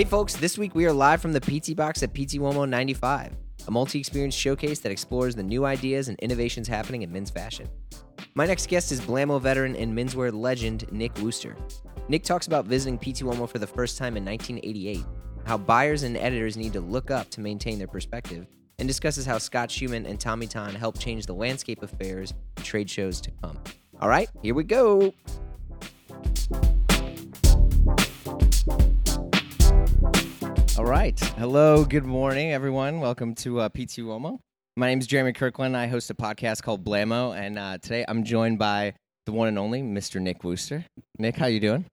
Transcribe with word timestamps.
Hey, 0.00 0.06
folks, 0.06 0.34
this 0.34 0.56
week 0.56 0.74
we 0.74 0.86
are 0.86 0.94
live 0.94 1.20
from 1.20 1.34
the 1.34 1.42
Pitti 1.42 1.76
Box 1.76 2.02
at 2.02 2.14
Pitti 2.14 2.38
Uomo 2.38 2.66
95, 2.66 3.36
a 3.68 3.70
multi 3.70 3.98
experience 3.98 4.34
showcase 4.34 4.78
that 4.80 4.90
explores 4.90 5.34
the 5.34 5.42
new 5.42 5.66
ideas 5.66 6.08
and 6.08 6.18
innovations 6.20 6.66
happening 6.66 7.02
in 7.02 7.12
men's 7.12 7.28
fashion. 7.28 7.68
My 8.32 8.46
next 8.46 8.70
guest 8.70 8.92
is 8.92 9.02
Blamo 9.02 9.38
veteran 9.38 9.76
and 9.76 9.94
menswear 9.94 10.32
legend 10.32 10.90
Nick 10.90 11.14
Wooster. 11.18 11.54
Nick 12.08 12.22
talks 12.22 12.46
about 12.46 12.64
visiting 12.64 12.98
Pitti 12.98 13.24
Uomo 13.24 13.46
for 13.46 13.58
the 13.58 13.66
first 13.66 13.98
time 13.98 14.16
in 14.16 14.24
1988, 14.24 15.04
how 15.44 15.58
buyers 15.58 16.02
and 16.02 16.16
editors 16.16 16.56
need 16.56 16.72
to 16.72 16.80
look 16.80 17.10
up 17.10 17.28
to 17.32 17.42
maintain 17.42 17.76
their 17.76 17.86
perspective, 17.86 18.46
and 18.78 18.88
discusses 18.88 19.26
how 19.26 19.36
Scott 19.36 19.68
Schuman 19.68 20.08
and 20.08 20.18
Tommy 20.18 20.46
Ton 20.46 20.74
helped 20.74 20.98
change 20.98 21.26
the 21.26 21.34
landscape 21.34 21.82
of 21.82 21.90
fairs 21.90 22.32
and 22.56 22.64
trade 22.64 22.88
shows 22.88 23.20
to 23.20 23.30
come. 23.42 23.58
All 24.00 24.08
right, 24.08 24.30
here 24.40 24.54
we 24.54 24.64
go. 24.64 25.12
Right. 30.90 31.20
Hello. 31.38 31.84
Good 31.84 32.04
morning, 32.04 32.50
everyone. 32.50 32.98
Welcome 32.98 33.36
to 33.36 33.60
uh, 33.60 33.68
Pitti 33.68 34.02
Uomo. 34.02 34.40
My 34.76 34.88
name 34.88 34.98
is 34.98 35.06
Jeremy 35.06 35.32
Kirkland. 35.32 35.76
I 35.76 35.86
host 35.86 36.10
a 36.10 36.14
podcast 36.14 36.64
called 36.64 36.84
Blamo, 36.84 37.32
and 37.32 37.60
uh, 37.60 37.78
today 37.78 38.04
I'm 38.08 38.24
joined 38.24 38.58
by 38.58 38.94
the 39.24 39.30
one 39.30 39.46
and 39.46 39.56
only 39.56 39.82
Mr. 39.82 40.20
Nick 40.20 40.42
Wooster. 40.42 40.84
Nick, 41.16 41.36
how 41.36 41.46
you 41.46 41.60
doing? 41.60 41.84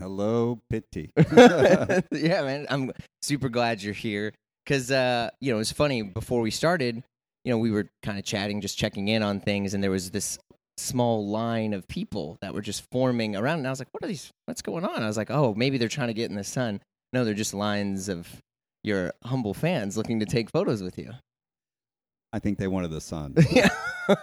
Hello, 0.00 0.58
Pitti. 0.72 1.10
yeah, 2.10 2.40
man. 2.40 2.66
I'm 2.70 2.92
super 3.20 3.50
glad 3.50 3.82
you're 3.82 3.92
here 3.92 4.32
because 4.64 4.90
uh, 4.90 5.28
you 5.42 5.52
know 5.52 5.58
it's 5.58 5.72
funny. 5.72 6.00
Before 6.00 6.40
we 6.40 6.50
started, 6.50 7.02
you 7.44 7.52
know, 7.52 7.58
we 7.58 7.70
were 7.70 7.90
kind 8.02 8.18
of 8.18 8.24
chatting, 8.24 8.62
just 8.62 8.78
checking 8.78 9.08
in 9.08 9.22
on 9.22 9.38
things, 9.38 9.74
and 9.74 9.84
there 9.84 9.90
was 9.90 10.12
this 10.12 10.38
small 10.78 11.28
line 11.28 11.74
of 11.74 11.86
people 11.88 12.38
that 12.40 12.54
were 12.54 12.62
just 12.62 12.84
forming 12.90 13.36
around, 13.36 13.58
and 13.58 13.66
I 13.66 13.70
was 13.70 13.80
like, 13.80 13.88
"What 13.92 14.02
are 14.02 14.08
these? 14.08 14.30
What's 14.46 14.62
going 14.62 14.86
on?" 14.86 15.02
I 15.02 15.06
was 15.06 15.18
like, 15.18 15.30
"Oh, 15.30 15.52
maybe 15.54 15.76
they're 15.76 15.88
trying 15.88 16.08
to 16.08 16.14
get 16.14 16.30
in 16.30 16.36
the 16.36 16.42
sun." 16.44 16.80
No, 17.12 17.24
they're 17.24 17.34
just 17.34 17.54
lines 17.54 18.08
of 18.08 18.28
your 18.82 19.12
humble 19.24 19.54
fans 19.54 19.96
looking 19.96 20.20
to 20.20 20.26
take 20.26 20.50
photos 20.50 20.82
with 20.82 20.98
you. 20.98 21.12
I 22.32 22.38
think 22.38 22.58
they 22.58 22.68
wanted 22.68 22.90
the 22.90 23.00
sun. 23.00 23.34
yeah. 23.50 23.68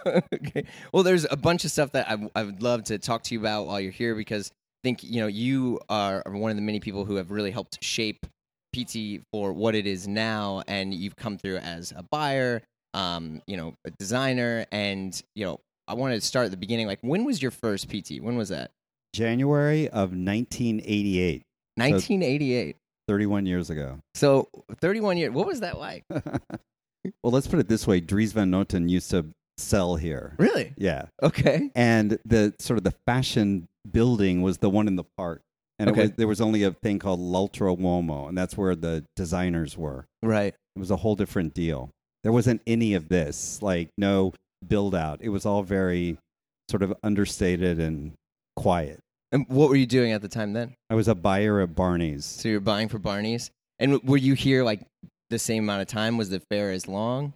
okay. 0.06 0.64
Well, 0.92 1.02
there's 1.02 1.26
a 1.30 1.36
bunch 1.36 1.64
of 1.64 1.70
stuff 1.70 1.92
that 1.92 2.08
I, 2.08 2.30
I 2.34 2.44
would 2.44 2.62
love 2.62 2.84
to 2.84 2.98
talk 2.98 3.22
to 3.24 3.34
you 3.34 3.40
about 3.40 3.66
while 3.66 3.80
you're 3.80 3.92
here 3.92 4.14
because 4.14 4.50
I 4.50 4.88
think 4.88 5.02
you 5.02 5.20
know 5.20 5.26
you 5.26 5.80
are 5.88 6.22
one 6.26 6.50
of 6.50 6.56
the 6.56 6.62
many 6.62 6.80
people 6.80 7.04
who 7.04 7.16
have 7.16 7.30
really 7.30 7.50
helped 7.50 7.82
shape 7.82 8.26
Pitti 8.74 9.22
for 9.32 9.52
what 9.52 9.74
it 9.74 9.86
is 9.86 10.06
now, 10.06 10.62
and 10.68 10.94
you've 10.94 11.16
come 11.16 11.38
through 11.38 11.58
as 11.58 11.92
a 11.96 12.04
buyer, 12.10 12.62
um, 12.94 13.40
you 13.46 13.56
know, 13.56 13.74
a 13.84 13.90
designer, 13.92 14.66
and 14.70 15.20
you 15.34 15.44
know, 15.44 15.60
I 15.88 15.94
wanted 15.94 16.20
to 16.20 16.26
start 16.26 16.46
at 16.46 16.50
the 16.50 16.56
beginning. 16.56 16.86
Like, 16.86 17.00
when 17.00 17.24
was 17.24 17.40
your 17.40 17.50
first 17.50 17.88
Pitti? 17.88 18.20
When 18.20 18.36
was 18.36 18.50
that? 18.50 18.70
January 19.12 19.88
of 19.88 20.10
1988, 20.10 21.42
1988. 21.76 22.76
31 23.08 23.46
years 23.46 23.70
ago. 23.70 23.98
So 24.14 24.48
31 24.80 25.16
years. 25.16 25.32
What 25.32 25.46
was 25.46 25.60
that 25.60 25.78
like? 25.78 26.04
well, 26.10 27.32
let's 27.32 27.46
put 27.46 27.58
it 27.60 27.68
this 27.68 27.86
way 27.86 28.00
Dries 28.00 28.32
Van 28.32 28.50
Noten 28.50 28.88
used 28.88 29.10
to 29.12 29.26
sell 29.58 29.96
here. 29.96 30.34
Really? 30.38 30.74
Yeah. 30.76 31.06
Okay. 31.22 31.70
And 31.74 32.18
the 32.24 32.54
sort 32.58 32.78
of 32.78 32.84
the 32.84 32.94
fashion 33.06 33.66
building 33.90 34.42
was 34.42 34.58
the 34.58 34.68
one 34.70 34.88
in 34.88 34.96
the 34.96 35.04
park. 35.16 35.42
And 35.78 35.90
Okay. 35.90 36.00
it 36.00 36.02
was, 36.04 36.12
there 36.16 36.28
was 36.28 36.40
only 36.40 36.62
a 36.62 36.72
thing 36.72 36.98
called 36.98 37.20
L'Altro 37.20 37.76
Uomo, 37.76 38.28
and 38.28 38.36
that's 38.36 38.56
where 38.56 38.74
the 38.74 39.04
designers 39.14 39.76
were. 39.76 40.06
Right. 40.22 40.54
It 40.74 40.78
was 40.78 40.90
a 40.90 40.96
whole 40.96 41.14
different 41.16 41.54
deal. 41.54 41.90
There 42.24 42.32
wasn't 42.32 42.62
any 42.66 42.94
of 42.94 43.08
this, 43.08 43.60
like 43.62 43.90
no 43.96 44.32
build 44.66 44.94
out. 44.94 45.20
It 45.20 45.28
was 45.28 45.46
all 45.46 45.62
very 45.62 46.16
sort 46.70 46.82
of 46.82 46.94
understated 47.04 47.78
and 47.78 48.14
quiet. 48.56 48.98
And 49.32 49.46
what 49.48 49.68
were 49.68 49.76
you 49.76 49.86
doing 49.86 50.12
at 50.12 50.22
the 50.22 50.28
time 50.28 50.52
then? 50.52 50.74
I 50.88 50.94
was 50.94 51.08
a 51.08 51.14
buyer 51.14 51.60
at 51.60 51.74
Barney's. 51.74 52.24
So 52.24 52.48
you're 52.48 52.60
buying 52.60 52.88
for 52.88 52.98
Barney's, 52.98 53.50
and 53.78 53.92
w- 53.92 54.10
were 54.10 54.16
you 54.16 54.34
here 54.34 54.62
like 54.62 54.82
the 55.30 55.38
same 55.38 55.64
amount 55.64 55.82
of 55.82 55.88
time? 55.88 56.16
Was 56.16 56.30
the 56.30 56.40
fair 56.50 56.70
as 56.70 56.86
long? 56.86 57.32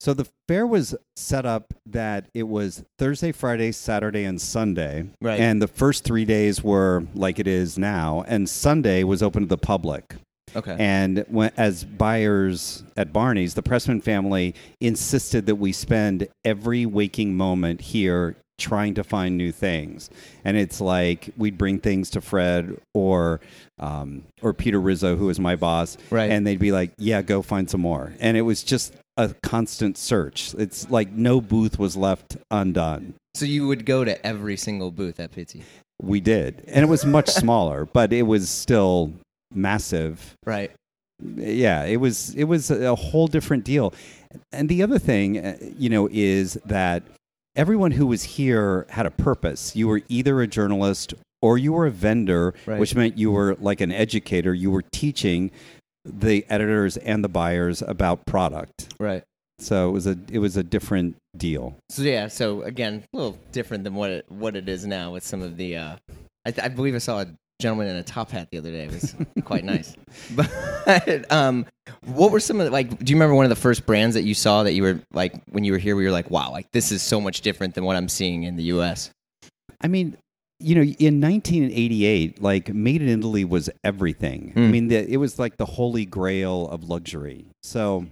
So 0.00 0.14
the 0.14 0.28
fair 0.46 0.66
was 0.66 0.94
set 1.16 1.44
up 1.44 1.74
that 1.86 2.26
it 2.32 2.44
was 2.44 2.84
Thursday, 2.98 3.32
Friday, 3.32 3.72
Saturday, 3.72 4.24
and 4.24 4.40
Sunday. 4.40 5.08
Right. 5.20 5.40
And 5.40 5.60
the 5.60 5.66
first 5.66 6.04
three 6.04 6.24
days 6.24 6.62
were 6.62 7.02
like 7.14 7.38
it 7.38 7.48
is 7.48 7.76
now, 7.76 8.24
and 8.28 8.48
Sunday 8.48 9.02
was 9.02 9.22
open 9.22 9.42
to 9.42 9.48
the 9.48 9.58
public. 9.58 10.14
Okay. 10.56 10.76
And 10.78 11.24
when, 11.28 11.50
as 11.56 11.84
buyers 11.84 12.82
at 12.96 13.12
Barney's, 13.12 13.54
the 13.54 13.62
Pressman 13.62 14.00
family 14.02 14.54
insisted 14.80 15.46
that 15.46 15.56
we 15.56 15.72
spend 15.72 16.28
every 16.44 16.86
waking 16.86 17.36
moment 17.36 17.80
here 17.80 18.36
trying 18.58 18.94
to 18.94 19.04
find 19.04 19.36
new 19.36 19.52
things. 19.52 20.10
And 20.44 20.56
it's 20.56 20.80
like 20.80 21.30
we'd 21.36 21.56
bring 21.56 21.78
things 21.78 22.10
to 22.10 22.20
Fred 22.20 22.76
or 22.94 23.40
um, 23.78 24.24
or 24.42 24.52
Peter 24.52 24.80
Rizzo, 24.80 25.16
who 25.16 25.26
was 25.26 25.38
my 25.38 25.56
boss, 25.56 25.96
Right. 26.10 26.30
and 26.30 26.46
they'd 26.46 26.58
be 26.58 26.72
like, 26.72 26.92
"Yeah, 26.98 27.22
go 27.22 27.42
find 27.42 27.70
some 27.70 27.80
more." 27.80 28.12
And 28.20 28.36
it 28.36 28.42
was 28.42 28.62
just 28.64 28.92
a 29.16 29.34
constant 29.42 29.96
search. 29.96 30.54
It's 30.58 30.90
like 30.90 31.10
no 31.12 31.40
booth 31.40 31.78
was 31.78 31.96
left 31.96 32.36
undone. 32.50 33.14
so 33.34 33.44
you 33.46 33.66
would 33.68 33.84
go 33.86 34.04
to 34.04 34.26
every 34.26 34.56
single 34.56 34.90
booth 34.90 35.20
at 35.20 35.30
Pitti, 35.32 35.62
We 36.02 36.20
did, 36.20 36.62
and 36.66 36.82
it 36.84 36.88
was 36.88 37.04
much 37.06 37.28
smaller, 37.44 37.86
but 37.92 38.12
it 38.12 38.22
was 38.22 38.48
still 38.48 39.12
massive. 39.54 40.34
right? 40.46 40.70
yeah 41.36 41.82
it 41.84 41.96
was 41.96 42.32
it 42.36 42.44
was 42.44 42.70
a 42.70 42.94
whole 42.94 43.26
different 43.26 43.64
deal 43.64 43.92
and 44.52 44.68
the 44.68 44.84
other 44.84 45.00
thing 45.00 45.36
uh, 45.36 45.56
you 45.76 45.88
know 45.90 46.08
is 46.12 46.54
that 46.64 47.02
everyone 47.58 47.90
who 47.90 48.06
was 48.06 48.22
here 48.22 48.86
had 48.90 49.04
a 49.04 49.10
purpose 49.10 49.74
you 49.76 49.86
were 49.88 50.00
either 50.08 50.40
a 50.40 50.46
journalist 50.46 51.12
or 51.42 51.58
you 51.58 51.72
were 51.72 51.86
a 51.86 51.90
vendor 51.90 52.54
Right. 52.66 52.78
which 52.80 52.94
meant 52.94 53.18
you 53.18 53.30
were 53.32 53.56
like 53.60 53.80
an 53.80 53.92
educator 53.92 54.54
you 54.54 54.70
were 54.70 54.84
teaching 54.92 55.50
the 56.04 56.46
editors 56.48 56.96
and 56.96 57.22
the 57.22 57.28
buyers 57.28 57.82
about 57.82 58.24
product 58.26 58.94
Right. 58.98 59.24
so 59.58 59.88
it 59.88 59.92
was 59.92 60.06
a 60.06 60.16
it 60.32 60.38
was 60.38 60.56
a 60.56 60.62
different 60.62 61.16
deal 61.36 61.76
So 61.90 62.02
yeah. 62.02 62.28
So 62.28 62.62
again, 62.62 63.04
a 63.12 63.16
little 63.16 63.38
different 63.52 63.84
than 63.84 63.94
what 63.94 64.10
it 64.10 64.24
what 64.30 64.56
it 64.56 64.68
is 64.68 64.86
now 64.86 65.12
with 65.12 65.24
some 65.24 65.42
of 65.42 65.56
the. 65.56 65.76
Uh, 65.76 65.96
I, 66.46 66.52
I 66.62 66.68
believe 66.68 66.94
I 66.94 66.98
saw 66.98 67.20
a 67.20 67.26
gentleman 67.60 67.88
in 67.88 67.96
a 67.96 68.02
top 68.02 68.30
hat 68.30 68.48
the 68.52 68.58
other 68.58 68.70
day. 68.70 68.84
It 68.84 68.92
was 68.92 69.14
quite 69.44 69.64
nice. 69.64 69.94
But 70.36 71.30
um, 71.32 71.66
what 72.06 72.30
were 72.30 72.40
some 72.40 72.60
of 72.60 72.66
the, 72.66 72.70
like? 72.70 72.88
Do 73.02 73.10
you 73.10 73.16
remember 73.16 73.34
one 73.34 73.44
of 73.44 73.50
the 73.50 73.56
first 73.56 73.84
brands 73.84 74.14
that 74.14 74.22
you 74.22 74.34
saw 74.34 74.62
that 74.62 74.72
you 74.74 74.82
were 74.82 75.00
like 75.12 75.34
when 75.50 75.64
you 75.64 75.72
were 75.72 75.78
here? 75.78 75.96
We 75.96 76.04
were 76.04 76.10
like, 76.10 76.30
wow, 76.30 76.50
like 76.50 76.70
this 76.72 76.92
is 76.92 77.02
so 77.02 77.20
much 77.20 77.40
different 77.40 77.74
than 77.74 77.84
what 77.84 77.96
I'm 77.96 78.08
seeing 78.08 78.44
in 78.44 78.56
the 78.56 78.64
U.S. 78.64 79.10
I 79.80 79.88
mean, 79.88 80.16
you 80.60 80.74
know, 80.76 80.82
in 80.82 81.20
1988, 81.20 82.40
like 82.42 82.72
Made 82.72 83.02
in 83.02 83.08
Italy 83.08 83.44
was 83.44 83.68
everything. 83.84 84.52
I 84.56 84.60
Mm. 84.60 84.70
mean, 84.70 84.88
the, 84.88 85.12
it 85.12 85.16
was 85.18 85.38
like 85.38 85.56
the 85.56 85.66
holy 85.66 86.04
grail 86.04 86.68
of 86.68 86.84
luxury. 86.88 87.46
So, 87.62 88.06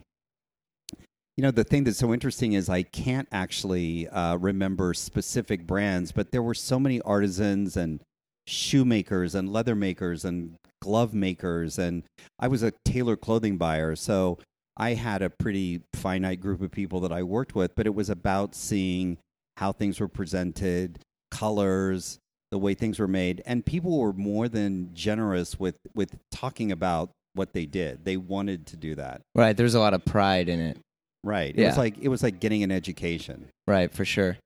you 1.37 1.43
know, 1.43 1.51
the 1.51 1.65
thing 1.65 1.85
that's 1.85 1.99
so 1.99 2.13
interesting 2.13 2.53
is 2.55 2.69
I 2.69 2.83
can't 2.83 3.29
actually 3.33 4.09
uh, 4.09 4.37
remember 4.37 4.93
specific 4.95 5.67
brands, 5.67 6.13
but 6.13 6.31
there 6.31 6.43
were 6.43 6.55
so 6.55 6.79
many 6.79 7.01
artisans 7.03 7.77
and 7.77 8.01
shoemakers 8.47 9.35
and 9.35 9.53
leather 9.53 9.75
makers 9.75 10.25
and 10.25 10.55
glove 10.83 11.15
makers. 11.15 11.79
And 11.79 12.03
I 12.39 12.49
was 12.49 12.63
a 12.63 12.73
tailor 12.85 13.17
clothing 13.17 13.57
buyer. 13.57 13.97
So 13.97 14.39
I 14.77 14.95
had 14.95 15.23
a 15.23 15.31
pretty 15.31 15.83
finite 15.95 16.41
group 16.41 16.61
of 16.61 16.71
people 16.71 17.01
that 17.01 17.13
I 17.13 17.23
worked 17.23 17.55
with, 17.55 17.75
but 17.75 17.87
it 17.87 17.95
was 17.95 18.11
about 18.11 18.55
seeing 18.55 19.19
how 19.57 19.73
things 19.73 19.99
were 20.01 20.09
presented, 20.09 20.99
colors, 21.31 22.19
the 22.51 22.59
way 22.59 22.75
things 22.75 22.99
were 22.99 23.09
made, 23.09 23.43
and 23.47 23.65
people 23.65 23.99
were 23.99 24.13
more 24.13 24.49
than 24.49 24.91
generous 24.95 25.59
with 25.59 25.77
with 25.95 26.17
talking 26.31 26.71
about 26.71 27.11
what 27.35 27.53
they 27.53 27.67
did. 27.67 28.05
They 28.05 28.17
wanted 28.17 28.67
to 28.67 28.77
do 28.77 28.95
that. 28.95 29.21
Right. 29.35 29.57
There's 29.57 29.75
a 29.75 29.81
lot 29.81 29.95
of 29.95 30.05
pride 30.05 30.49
in 30.49 30.61
it. 30.61 30.79
Right. 31.25 31.55
It 31.55 31.61
Yeah. 31.63 31.69
was 31.69 31.79
like 31.79 31.99
it 31.99 32.09
was 32.09 32.23
like 32.23 32.39
getting 32.39 32.63
an 32.63 32.71
education. 32.71 33.47
Right, 33.67 33.93
for 33.93 34.05
sure. 34.05 34.37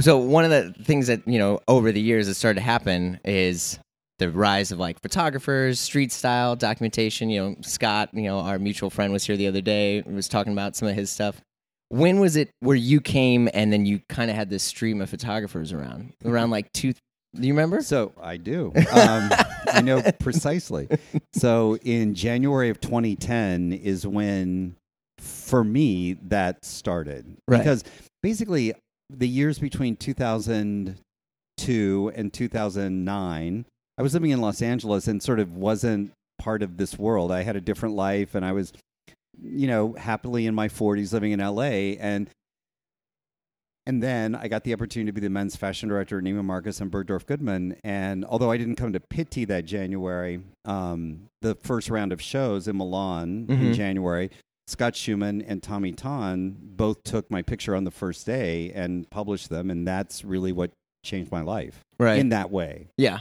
So 0.00 0.18
one 0.18 0.44
of 0.44 0.50
the 0.50 0.84
things 0.84 1.06
that 1.06 1.26
you 1.26 1.38
know 1.38 1.60
over 1.68 1.92
the 1.92 2.00
years 2.00 2.26
that 2.26 2.34
started 2.34 2.60
to 2.60 2.64
happen 2.64 3.18
is 3.24 3.78
the 4.18 4.30
rise 4.30 4.72
of 4.72 4.78
like 4.78 5.00
photographers, 5.00 5.80
street 5.80 6.12
style 6.12 6.56
documentation. 6.56 7.30
You 7.30 7.40
know, 7.42 7.56
Scott, 7.62 8.10
you 8.12 8.22
know, 8.22 8.40
our 8.40 8.58
mutual 8.58 8.90
friend 8.90 9.12
was 9.12 9.24
here 9.24 9.36
the 9.36 9.46
other 9.46 9.60
day. 9.60 10.02
Was 10.02 10.28
talking 10.28 10.52
about 10.52 10.76
some 10.76 10.88
of 10.88 10.94
his 10.94 11.10
stuff. 11.10 11.40
When 11.88 12.18
was 12.18 12.36
it 12.36 12.50
where 12.60 12.76
you 12.76 13.00
came 13.00 13.48
and 13.54 13.72
then 13.72 13.86
you 13.86 14.00
kind 14.08 14.30
of 14.30 14.36
had 14.36 14.50
this 14.50 14.64
stream 14.64 15.00
of 15.00 15.08
photographers 15.08 15.72
around? 15.72 16.12
Around 16.24 16.50
like 16.50 16.72
two. 16.72 16.92
Do 17.34 17.46
you 17.46 17.52
remember? 17.52 17.82
So 17.82 18.12
I 18.20 18.36
do. 18.38 18.72
Um, 18.92 19.30
I 19.72 19.82
know 19.82 20.02
precisely. 20.20 20.88
So 21.34 21.76
in 21.78 22.14
January 22.14 22.70
of 22.70 22.80
2010 22.80 23.72
is 23.72 24.06
when, 24.06 24.76
for 25.18 25.62
me, 25.62 26.14
that 26.22 26.64
started. 26.64 27.36
Right. 27.46 27.58
Because 27.58 27.84
basically, 28.22 28.72
the 29.10 29.28
years 29.28 29.58
between 29.58 29.96
2002 29.96 32.12
and 32.14 32.32
2009, 32.32 33.64
I 33.98 34.02
was 34.02 34.14
living 34.14 34.30
in 34.30 34.40
Los 34.40 34.62
Angeles 34.62 35.08
and 35.08 35.22
sort 35.22 35.40
of 35.40 35.56
wasn't 35.56 36.12
part 36.38 36.62
of 36.62 36.76
this 36.76 36.98
world. 36.98 37.32
I 37.32 37.42
had 37.42 37.56
a 37.56 37.60
different 37.60 37.94
life, 37.94 38.34
and 38.34 38.44
I 38.44 38.52
was, 38.52 38.72
you 39.40 39.66
know, 39.66 39.94
happily 39.94 40.46
in 40.46 40.54
my 40.54 40.68
40s 40.68 41.12
living 41.12 41.32
in 41.32 41.40
LA, 41.40 41.96
and 42.00 42.28
And 43.88 44.02
then 44.02 44.34
I 44.34 44.48
got 44.48 44.64
the 44.64 44.72
opportunity 44.72 45.10
to 45.10 45.12
be 45.12 45.20
the 45.20 45.30
men's 45.30 45.54
fashion 45.54 45.88
director 45.88 46.18
at 46.18 46.24
Neiman 46.24 46.44
Marcus 46.44 46.80
and 46.80 46.90
Bergdorf 46.90 47.24
Goodman. 47.24 47.76
And 47.84 48.24
although 48.24 48.50
I 48.50 48.56
didn't 48.56 48.74
come 48.74 48.92
to 48.92 48.98
Pitti 48.98 49.46
that 49.46 49.64
January, 49.64 50.40
um, 50.64 51.26
the 51.40 51.54
first 51.54 51.88
round 51.88 52.12
of 52.12 52.20
shows 52.20 52.66
in 52.66 52.76
Milan 52.76 53.46
in 53.48 53.60
Mhm. 53.60 53.74
January, 53.76 54.30
Scott 54.66 54.94
Schuman 54.94 55.44
and 55.46 55.62
Tommy 55.62 55.92
Ton 55.92 56.56
both 56.60 57.02
took 57.04 57.30
my 57.30 57.42
picture 57.42 57.74
on 57.76 57.84
the 57.84 57.90
first 57.90 58.26
day 58.26 58.72
and 58.74 59.08
published 59.10 59.48
them. 59.48 59.70
And 59.70 59.86
that's 59.86 60.24
really 60.24 60.52
what 60.52 60.72
changed 61.04 61.30
my 61.30 61.42
life 61.42 61.80
Right. 61.98 62.18
in 62.18 62.30
that 62.30 62.50
way. 62.50 62.88
yeah. 62.98 63.20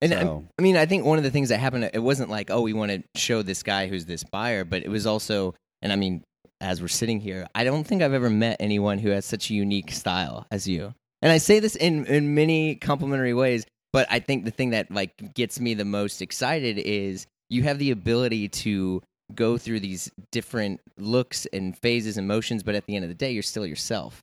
And 0.00 0.12
I- 0.14 0.42
I 0.58 0.62
mean, 0.62 0.76
I 0.76 0.84
think 0.86 1.04
one 1.04 1.18
of 1.18 1.22
the 1.24 1.30
things 1.30 1.50
that 1.50 1.58
happened, 1.58 1.88
it 1.94 2.00
wasn't 2.02 2.28
like, 2.28 2.50
oh, 2.50 2.60
we 2.62 2.72
want 2.72 2.90
to 2.90 3.04
show 3.16 3.42
this 3.42 3.62
guy 3.62 3.86
who's 3.86 4.04
this 4.04 4.24
buyer, 4.24 4.64
but 4.64 4.82
it 4.82 4.88
was 4.88 5.06
also, 5.06 5.54
and 5.80 5.92
I 5.92 5.96
mean, 5.96 6.24
as 6.60 6.80
we're 6.82 6.88
sitting 6.88 7.20
here, 7.20 7.46
I 7.54 7.62
don't 7.62 7.84
think 7.84 8.02
I've 8.02 8.12
ever 8.12 8.28
met 8.28 8.56
anyone 8.58 8.98
who 8.98 9.10
has 9.10 9.24
such 9.24 9.48
a 9.50 9.54
unique 9.54 9.92
style 9.92 10.44
as 10.50 10.66
you. 10.66 10.92
And 11.20 11.30
I 11.30 11.38
say 11.38 11.60
this 11.60 11.76
in, 11.76 12.04
in 12.06 12.34
many 12.34 12.74
complimentary 12.74 13.32
ways, 13.34 13.64
but 13.92 14.08
I 14.10 14.18
think 14.18 14.44
the 14.44 14.50
thing 14.50 14.70
that 14.70 14.90
like 14.90 15.34
gets 15.34 15.60
me 15.60 15.74
the 15.74 15.84
most 15.84 16.20
excited 16.20 16.78
is 16.78 17.26
you 17.48 17.62
have 17.62 17.78
the 17.78 17.92
ability 17.92 18.48
to 18.48 19.02
go 19.34 19.58
through 19.58 19.80
these 19.80 20.10
different 20.30 20.80
looks 20.98 21.46
and 21.52 21.76
phases 21.78 22.16
and 22.16 22.26
motions, 22.28 22.62
but 22.62 22.74
at 22.74 22.86
the 22.86 22.96
end 22.96 23.04
of 23.04 23.08
the 23.08 23.14
day, 23.14 23.32
you're 23.32 23.42
still 23.42 23.66
yourself. 23.66 24.20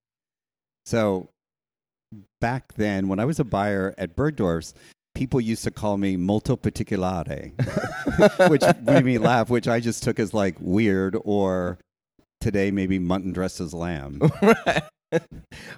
So 0.85 1.29
back 2.41 2.73
then, 2.73 3.07
when 3.07 3.19
I 3.19 3.25
was 3.25 3.39
a 3.39 3.43
buyer 3.43 3.93
at 3.97 4.15
Bergdorf's, 4.15 4.73
people 5.15 5.41
used 5.41 5.63
to 5.63 5.71
call 5.71 5.97
me 5.97 6.17
molto 6.17 6.55
particolare, 6.55 7.51
which 8.49 8.63
made 8.81 9.05
me 9.05 9.17
laugh, 9.17 9.49
which 9.49 9.67
I 9.67 9.79
just 9.79 10.03
took 10.03 10.19
as 10.19 10.33
like 10.33 10.55
weird 10.59 11.17
or 11.23 11.77
today 12.41 12.71
maybe 12.71 12.99
mutton 12.99 13.33
dressed 13.33 13.59
as 13.59 13.73
lamb. 13.73 14.19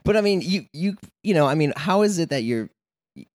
but 0.03 0.17
I 0.17 0.21
mean, 0.21 0.41
you 0.41 0.65
you 0.73 0.97
you 1.23 1.33
know, 1.33 1.47
I 1.47 1.55
mean, 1.55 1.73
how 1.75 2.03
is 2.03 2.19
it 2.19 2.29
that 2.29 2.43
you're? 2.43 2.69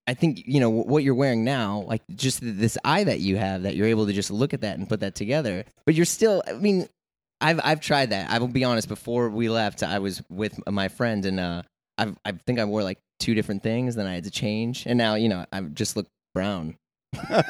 I 0.06 0.14
think 0.14 0.42
you 0.46 0.60
know 0.60 0.70
what 0.70 1.04
you're 1.04 1.14
wearing 1.14 1.44
now, 1.44 1.84
like 1.86 2.02
just 2.14 2.40
this 2.42 2.78
eye 2.84 3.04
that 3.04 3.20
you 3.20 3.36
have, 3.36 3.64
that 3.64 3.76
you're 3.76 3.88
able 3.88 4.06
to 4.06 4.12
just 4.12 4.30
look 4.30 4.54
at 4.54 4.62
that 4.62 4.78
and 4.78 4.88
put 4.88 5.00
that 5.00 5.14
together. 5.14 5.64
But 5.84 5.94
you're 5.94 6.06
still, 6.06 6.42
I 6.46 6.52
mean, 6.54 6.88
I've 7.40 7.60
I've 7.62 7.80
tried 7.80 8.10
that. 8.10 8.30
I 8.30 8.38
will 8.38 8.48
be 8.48 8.64
honest. 8.64 8.88
Before 8.88 9.28
we 9.28 9.48
left, 9.50 9.82
I 9.82 9.98
was 9.98 10.22
with 10.30 10.58
my 10.66 10.88
friend, 10.88 11.26
and 11.26 11.38
uh, 11.38 11.62
I 11.98 12.14
I 12.24 12.32
think 12.46 12.58
I 12.58 12.64
wore 12.64 12.82
like 12.82 12.98
two 13.20 13.34
different 13.34 13.62
things. 13.62 13.94
Then 13.96 14.06
I 14.06 14.14
had 14.14 14.24
to 14.24 14.30
change, 14.30 14.86
and 14.86 14.96
now 14.96 15.14
you 15.16 15.28
know 15.28 15.44
I 15.52 15.60
just 15.60 15.94
look 15.96 16.06
brown. 16.34 16.76
I'm, 17.28 17.44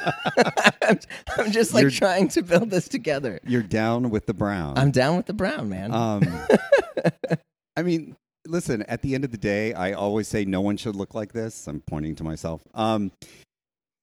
I'm 1.37 1.51
just 1.51 1.73
like 1.73 1.83
You're- 1.83 1.91
trying 1.93 2.27
to 2.29 2.41
build 2.41 2.69
this 2.69 2.87
together. 2.89 3.39
You're 3.45 3.63
down 3.63 4.09
with 4.09 4.25
the 4.25 4.33
brown. 4.33 4.77
I'm 4.77 4.91
down 4.91 5.15
with 5.17 5.25
the 5.27 5.33
brown, 5.33 5.69
man. 5.69 5.93
Um, 5.93 6.23
I 7.77 7.83
mean, 7.83 8.15
listen, 8.47 8.83
at 8.83 9.01
the 9.01 9.15
end 9.15 9.23
of 9.23 9.31
the 9.31 9.37
day, 9.37 9.73
I 9.73 9.93
always 9.93 10.27
say 10.27 10.45
no 10.45 10.61
one 10.61 10.77
should 10.77 10.95
look 10.95 11.13
like 11.13 11.33
this. 11.33 11.67
I'm 11.67 11.81
pointing 11.81 12.15
to 12.15 12.23
myself. 12.23 12.63
Um, 12.73 13.11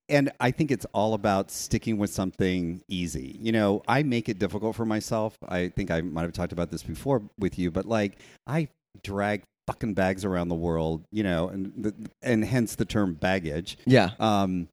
and 0.08 0.30
I 0.38 0.50
think 0.50 0.70
it's 0.70 0.84
all 0.92 1.14
about 1.14 1.50
sticking 1.50 1.96
with 1.96 2.10
something 2.10 2.82
easy. 2.88 3.38
You 3.40 3.52
know, 3.52 3.82
I 3.88 4.02
make 4.02 4.28
it 4.28 4.38
difficult 4.38 4.76
for 4.76 4.84
myself. 4.84 5.36
I 5.48 5.68
think 5.68 5.90
I 5.90 6.02
might 6.02 6.22
have 6.22 6.32
talked 6.32 6.52
about 6.52 6.70
this 6.70 6.82
before 6.82 7.22
with 7.38 7.58
you, 7.58 7.70
but 7.70 7.86
like 7.86 8.18
I 8.46 8.68
drag 9.02 9.42
fucking 9.66 9.94
bags 9.94 10.24
around 10.24 10.48
the 10.50 10.54
world, 10.54 11.04
you 11.10 11.22
know, 11.22 11.48
and 11.48 11.72
the, 11.76 11.94
and 12.22 12.44
hence 12.44 12.74
the 12.74 12.84
term 12.84 13.14
baggage. 13.14 13.78
yeah. 13.86 14.10
Um, 14.20 14.68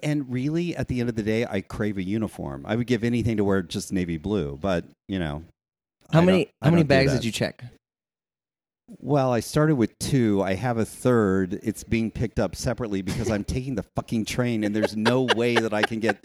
and 0.00 0.30
really, 0.30 0.76
at 0.76 0.88
the 0.88 1.00
end 1.00 1.08
of 1.08 1.14
the 1.16 1.22
day, 1.22 1.46
I 1.48 1.62
crave 1.62 1.96
a 1.96 2.02
uniform. 2.02 2.66
I 2.68 2.76
would 2.76 2.86
give 2.86 3.02
anything 3.02 3.38
to 3.38 3.44
wear 3.44 3.62
just 3.62 3.94
navy 3.94 4.18
blue, 4.18 4.58
but 4.60 4.84
you 5.08 5.18
know, 5.18 5.42
How 6.12 6.20
I 6.20 6.24
many 6.24 6.50
how 6.60 6.70
many 6.70 6.82
bags 6.82 7.14
did 7.14 7.24
you 7.24 7.32
check? 7.32 7.64
Well, 8.88 9.32
I 9.32 9.40
started 9.40 9.76
with 9.76 9.98
two. 9.98 10.42
I 10.42 10.54
have 10.54 10.78
a 10.78 10.84
third. 10.84 11.58
It's 11.62 11.82
being 11.82 12.10
picked 12.10 12.38
up 12.38 12.54
separately 12.54 13.02
because 13.02 13.30
I'm 13.30 13.44
taking 13.44 13.74
the 13.74 13.84
fucking 13.96 14.26
train, 14.26 14.62
and 14.62 14.74
there's 14.74 14.96
no 14.96 15.22
way 15.22 15.56
that 15.56 15.74
I 15.74 15.82
can 15.82 16.00
get. 16.00 16.24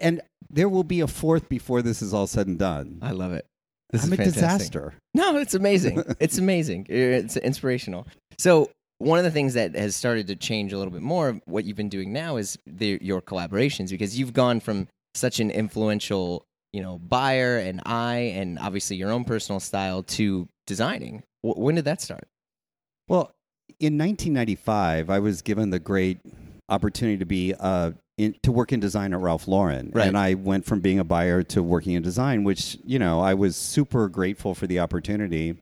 And 0.00 0.22
there 0.48 0.68
will 0.68 0.84
be 0.84 1.00
a 1.00 1.06
fourth 1.06 1.48
before 1.48 1.82
this 1.82 2.00
is 2.00 2.14
all 2.14 2.26
said 2.26 2.46
and 2.46 2.58
done. 2.58 2.98
I 3.02 3.10
love 3.10 3.32
it. 3.32 3.46
This 3.90 4.04
I'm 4.04 4.12
is 4.12 4.20
a 4.20 4.22
fantastic. 4.22 4.72
disaster. 4.72 4.94
No, 5.14 5.36
it's 5.36 5.54
amazing. 5.54 6.02
it's 6.20 6.38
amazing. 6.38 6.86
It's 6.88 7.36
inspirational. 7.36 8.06
So 8.38 8.70
one 8.98 9.18
of 9.18 9.24
the 9.24 9.30
things 9.30 9.54
that 9.54 9.74
has 9.74 9.94
started 9.94 10.26
to 10.28 10.36
change 10.36 10.72
a 10.72 10.78
little 10.78 10.92
bit 10.92 11.02
more, 11.02 11.40
what 11.44 11.64
you've 11.64 11.76
been 11.76 11.88
doing 11.88 12.12
now, 12.12 12.36
is 12.36 12.58
the, 12.66 12.98
your 13.02 13.20
collaborations 13.20 13.90
because 13.90 14.18
you've 14.18 14.32
gone 14.32 14.60
from 14.60 14.88
such 15.14 15.40
an 15.40 15.50
influential, 15.50 16.45
you 16.72 16.82
know, 16.82 16.98
buyer 16.98 17.58
and 17.58 17.80
I 17.86 18.16
and 18.36 18.58
obviously 18.58 18.96
your 18.96 19.10
own 19.10 19.24
personal 19.24 19.60
style 19.60 20.02
to 20.04 20.48
designing. 20.66 21.22
W- 21.44 21.62
when 21.62 21.74
did 21.76 21.84
that 21.86 22.00
start? 22.00 22.26
Well, 23.08 23.32
in 23.80 23.98
1995, 23.98 25.10
I 25.10 25.18
was 25.18 25.42
given 25.42 25.70
the 25.70 25.78
great 25.78 26.18
opportunity 26.68 27.18
to 27.18 27.24
be 27.26 27.54
uh, 27.58 27.92
in, 28.18 28.34
to 28.42 28.50
work 28.50 28.72
in 28.72 28.80
design 28.80 29.12
at 29.12 29.20
Ralph 29.20 29.46
Lauren, 29.46 29.90
Right. 29.94 30.08
and 30.08 30.16
I 30.16 30.34
went 30.34 30.64
from 30.64 30.80
being 30.80 30.98
a 30.98 31.04
buyer 31.04 31.42
to 31.44 31.62
working 31.62 31.92
in 31.92 32.02
design, 32.02 32.44
which 32.44 32.78
you 32.84 32.98
know 32.98 33.20
I 33.20 33.34
was 33.34 33.56
super 33.56 34.08
grateful 34.08 34.54
for 34.54 34.66
the 34.66 34.80
opportunity. 34.80 35.56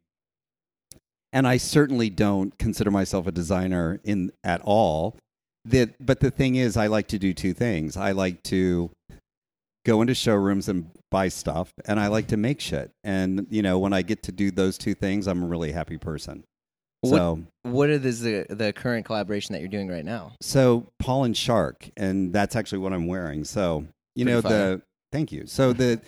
And 1.32 1.48
I 1.48 1.56
certainly 1.56 2.10
don't 2.10 2.56
consider 2.58 2.92
myself 2.92 3.26
a 3.26 3.32
designer 3.32 4.00
in 4.04 4.30
at 4.44 4.60
all. 4.62 5.16
That, 5.64 5.94
but 6.04 6.20
the 6.20 6.30
thing 6.30 6.54
is, 6.54 6.76
I 6.76 6.86
like 6.86 7.08
to 7.08 7.18
do 7.18 7.34
two 7.34 7.54
things. 7.54 7.96
I 7.96 8.12
like 8.12 8.42
to 8.44 8.90
go 9.84 10.00
into 10.00 10.14
showrooms 10.14 10.68
and 10.68 10.90
buy 11.10 11.28
stuff, 11.28 11.72
and 11.86 11.98
I 12.00 12.08
like 12.08 12.28
to 12.28 12.36
make 12.36 12.60
shit. 12.60 12.90
And 13.04 13.46
you 13.50 13.62
know, 13.62 13.78
when 13.78 13.92
I 13.92 14.02
get 14.02 14.22
to 14.24 14.32
do 14.32 14.50
those 14.50 14.78
two 14.78 14.94
things, 14.94 15.26
I'm 15.26 15.42
a 15.42 15.46
really 15.46 15.72
happy 15.72 15.98
person. 15.98 16.44
What- 17.02 17.10
So, 17.18 17.42
What 17.62 17.90
is 17.90 18.20
the 18.22 18.46
the 18.48 18.72
current 18.72 19.04
collaboration 19.06 19.52
that 19.52 19.60
you're 19.60 19.68
doing 19.68 19.88
right 19.88 20.04
now? 20.04 20.32
so 20.40 20.86
Paul 20.98 21.24
and 21.24 21.36
Shark, 21.36 21.88
and 21.96 22.32
that's 22.32 22.56
actually 22.56 22.78
what 22.78 22.92
I'm 22.92 23.06
wearing. 23.06 23.44
So, 23.44 23.86
you 24.16 24.24
know, 24.24 24.40
the 24.40 24.82
thank 25.12 25.30
you. 25.32 25.46
So 25.46 25.72
the 25.72 26.00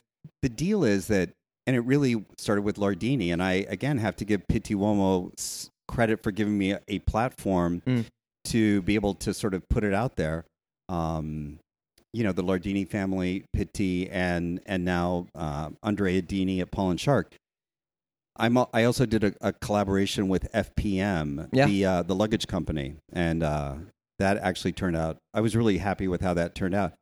the 0.43 0.49
deal 0.49 0.84
is 0.84 1.06
that, 1.08 1.31
and 1.67 1.76
it 1.76 1.81
really 1.81 2.25
started 2.38 2.62
with 2.62 2.76
Lardini, 2.78 3.31
and 3.32 3.43
I 3.43 3.67
again 3.69 3.99
have 3.99 4.17
to 4.17 4.25
give 4.25 4.46
Pitti 4.49 4.75
Uomo 4.75 5.69
credit 5.88 6.23
for 6.23 6.31
giving 6.32 6.56
me 6.58 6.73
a, 6.73 6.81
a 6.88 6.99
platform 7.00 7.82
Mm. 7.87 8.05
to 8.46 8.82
be 8.82 8.94
able 8.96 9.14
to 9.14 9.32
sort 9.34 9.55
of 9.55 9.69
put 9.69 9.84
it 9.84 9.93
out 9.94 10.17
there. 10.17 10.44
Um, 10.88 11.58
you 12.17 12.25
know, 12.25 12.33
the 12.33 12.43
Lardini 12.43 12.89
family, 12.89 13.45
Pitti, 13.55 14.09
and 14.11 14.61
and 14.67 14.85
now 14.85 15.27
uh, 15.35 15.69
Andrea 15.83 16.23
Dini 16.23 16.61
at 16.61 16.71
Paul 16.71 16.91
and 16.91 17.01
Shark. 17.01 17.35
I'm, 18.39 18.57
al- 18.57 18.71
I 18.73 18.85
also 18.85 19.07
did 19.07 19.25
a, 19.25 19.33
a 19.41 19.53
collaboration 19.53 20.29
with 20.29 20.51
FPM, 20.53 21.49
Yeah. 21.52 21.67
the 21.67 21.85
uh, 21.85 22.02
the 22.02 22.14
luggage 22.14 22.47
company, 22.47 22.97
and 23.12 23.43
uh, 23.43 23.75
that 24.19 24.38
actually 24.38 24.73
turned 24.73 24.97
out. 24.97 25.17
I 25.35 25.40
was 25.40 25.55
really 25.57 25.79
happy 25.79 26.09
with 26.09 26.21
how 26.23 26.35
that 26.35 26.55
turned 26.55 26.75
out. 26.75 26.93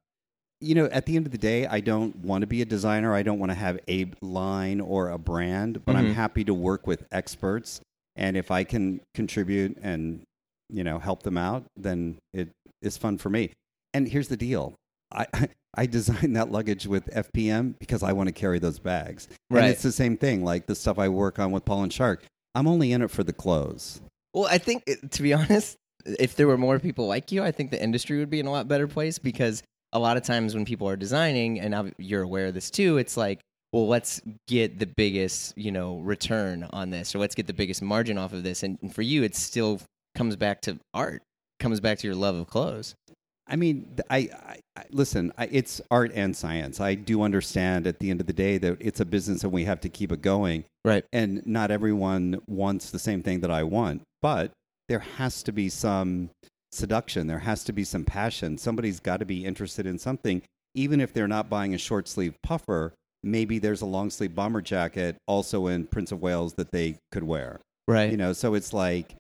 You 0.61 0.75
know, 0.75 0.87
at 0.87 1.07
the 1.07 1.17
end 1.17 1.27
of 1.27 1.33
the 1.33 1.39
day, 1.39 1.67
I 1.67 1.81
don't 1.81 2.17
want 2.17 2.43
to 2.43 2.47
be 2.47 2.63
a 2.63 2.65
designer. 2.65 3.15
I 3.15 3.23
don't 3.23 3.39
want 3.39 3.51
to 3.51 3.59
have 3.59 3.79
a 3.89 4.07
line 4.23 4.81
or 4.81 5.11
a 5.11 5.19
brand, 5.19 5.85
but 5.85 5.95
I'm 5.97 6.07
Mhm. 6.11 6.15
happy 6.15 6.45
to 6.45 6.55
work 6.55 6.87
with 6.87 7.05
experts. 7.13 7.81
And 8.17 8.37
if 8.37 8.51
I 8.51 8.65
can 8.65 9.01
contribute 9.15 9.77
and 9.83 10.23
you 10.71 10.83
know 10.85 10.99
help 10.99 11.23
them 11.25 11.37
out, 11.37 11.65
then 11.77 12.17
it 12.33 12.49
is 12.81 12.97
fun 12.97 13.19
for 13.19 13.29
me. 13.31 13.51
And 13.93 14.09
here's 14.09 14.29
the 14.29 14.37
deal: 14.37 14.75
I 15.13 15.27
I 15.77 15.87
designed 15.87 16.37
that 16.37 16.53
luggage 16.53 16.87
with 16.87 17.07
FPM 17.07 17.79
because 17.79 18.03
I 18.03 18.13
want 18.13 18.29
to 18.29 18.33
carry 18.33 18.61
those 18.61 18.79
bags. 18.79 19.29
Right. 19.51 19.63
And 19.65 19.71
it's 19.73 19.83
the 19.83 19.91
same 19.91 20.17
thing, 20.17 20.45
like 20.45 20.67
the 20.67 20.75
stuff 20.75 21.01
I 21.01 21.09
work 21.09 21.39
on 21.39 21.51
with 21.51 21.65
Paul 21.65 21.83
and 21.83 21.93
Shark. 21.93 22.25
I'm 22.55 22.69
only 22.69 22.93
in 22.93 23.03
it 23.03 23.11
for 23.11 23.25
the 23.25 23.33
clothes. 23.33 24.01
Well, 24.33 24.47
I 24.47 24.59
think 24.59 24.85
to 25.11 25.23
be 25.23 25.35
honest, 25.35 25.77
if 26.05 26.37
there 26.37 26.47
were 26.47 26.59
more 26.59 26.79
people 26.79 27.07
like 27.07 27.33
you, 27.33 27.43
I 27.43 27.51
think 27.51 27.71
the 27.71 27.83
industry 27.83 28.19
would 28.19 28.31
be 28.31 28.41
in 28.41 28.47
a 28.47 28.53
lot 28.53 28.69
better 28.69 28.87
place 28.87 29.19
because 29.19 29.63
a 29.93 29.99
lot 29.99 30.17
of 30.17 30.23
times 30.23 30.55
when 30.55 30.65
people 30.65 30.89
are 30.89 30.97
designing, 30.97 31.61
and 31.61 31.95
you're 31.99 32.23
aware 32.23 32.47
of 32.47 32.55
this 32.55 32.71
too, 32.71 32.99
it's 32.99 33.17
like, 33.17 33.41
well, 33.73 33.87
let's 33.87 34.21
get 34.47 34.79
the 34.79 34.87
biggest, 34.87 35.57
you 35.57 35.73
know, 35.73 35.99
return 35.99 36.65
on 36.71 36.91
this, 36.91 37.15
or 37.15 37.19
let's 37.19 37.35
get 37.35 37.47
the 37.47 37.53
biggest 37.53 37.81
margin 37.81 38.19
off 38.19 38.33
of 38.33 38.43
this. 38.43 38.63
And 38.63 38.79
for 38.95 39.03
you, 39.03 39.23
it 39.23 39.35
still 39.35 39.81
comes 40.15 40.37
back 40.37 40.61
to 40.63 40.79
art, 40.93 41.23
comes 41.61 41.81
back 41.81 41.99
to 41.99 42.07
your 42.07 42.17
love 42.17 42.35
of 42.35 42.47
clothes. 42.47 42.95
I 43.47 43.57
mean, 43.57 43.97
I, 44.09 44.17
I, 44.17 44.57
I 44.77 44.85
listen. 44.91 45.33
I, 45.37 45.49
it's 45.51 45.81
art 45.91 46.13
and 46.15 46.35
science. 46.37 46.81
I 46.81 46.95
do 46.95 47.23
understand 47.23 47.87
at 47.87 47.99
the 47.99 48.11
end 48.11 48.21
of 48.21 48.27
the 48.27 48.33
day 48.33 48.59
that 48.59 48.79
it's 48.81 49.01
a 49.01 49.05
business 49.05 49.45
and 49.45 49.53
we 49.53 49.65
have 49.65 49.81
to 49.83 49.89
keep 49.89 50.13
it 50.13 50.23
going. 50.23 50.65
Right. 50.85 51.05
And 51.13 51.47
not 51.47 51.71
everyone 51.71 52.41
wants 52.47 52.91
the 52.91 52.99
same 52.99 53.23
thing 53.23 53.41
that 53.41 53.51
I 53.51 53.63
want, 53.63 54.03
but 54.23 54.53
there 54.89 55.01
has 55.01 55.43
to 55.45 55.53
be 55.53 55.69
some 55.69 56.31
seduction. 56.73 57.27
There 57.27 57.39
has 57.39 57.65
to 57.65 57.73
be 57.73 57.85
some 57.85 58.05
passion. 58.05 58.59
Somebody's 58.59 59.01
got 59.01 59.19
to 59.19 59.27
be 59.27 59.45
interested 59.45 59.87
in 59.87 59.99
something, 59.99 60.43
even 60.75 61.01
if 61.01 61.13
they're 61.13 61.29
not 61.29 61.51
buying 61.51 61.75
a 61.75 61.79
short 61.79 62.09
sleeve 62.09 62.35
puffer. 62.43 62.95
Maybe 63.23 63.59
there's 63.59 63.81
a 63.81 63.87
long 63.87 64.11
sleeve 64.11 64.35
bomber 64.35 64.61
jacket 64.61 65.17
also 65.27 65.67
in 65.67 65.87
Prince 65.87 66.13
of 66.13 66.21
Wales 66.21 66.55
that 66.55 66.73
they 66.73 66.97
could 67.13 67.25
wear. 67.25 67.61
Right. 67.89 68.11
You 68.11 68.17
know, 68.17 68.33
so 68.33 68.55
it's 68.55 68.73
like 68.73 69.15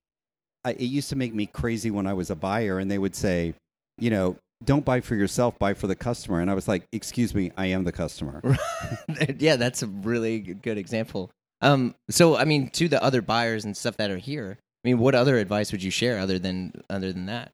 I, 0.65 0.73
it 0.73 0.83
used 0.83 1.11
to 1.11 1.17
make 1.17 1.35
me 1.35 1.47
crazy 1.47 1.91
when 1.91 2.07
I 2.07 2.15
was 2.15 2.31
a 2.31 2.35
buyer, 2.35 2.79
and 2.79 2.91
they 2.91 2.99
would 2.99 3.15
say, 3.15 3.55
you 3.99 4.11
know, 4.11 4.37
don't 4.65 4.85
buy 4.85 5.01
for 5.01 5.15
yourself, 5.15 5.59
buy 5.59 5.75
for 5.75 5.87
the 5.87 5.95
customer. 5.97 6.41
And 6.41 6.51
I 6.51 6.55
was 6.55 6.67
like, 6.69 6.85
excuse 6.93 7.35
me, 7.35 7.51
I 7.57 7.67
am 7.67 7.85
the 7.85 7.93
customer. 7.93 8.41
yeah, 9.39 9.57
that's 9.57 9.83
a 9.83 9.87
really 9.87 10.39
good 10.41 10.79
example 10.79 11.31
Um, 11.61 11.95
so 12.11 12.37
I 12.37 12.45
mean, 12.45 12.71
to 12.71 12.89
the 12.89 13.03
other 13.03 13.21
buyers 13.23 13.65
and 13.65 13.77
stuff 13.77 13.97
that 13.99 14.11
are 14.11 14.17
here, 14.19 14.59
I 14.85 14.89
mean, 14.89 14.99
what 14.99 15.15
other 15.15 15.37
advice 15.39 15.73
would 15.73 15.83
you 15.83 15.91
share 15.91 16.19
other 16.19 16.39
than 16.39 16.73
other 16.91 17.13
than 17.13 17.27
that? 17.27 17.53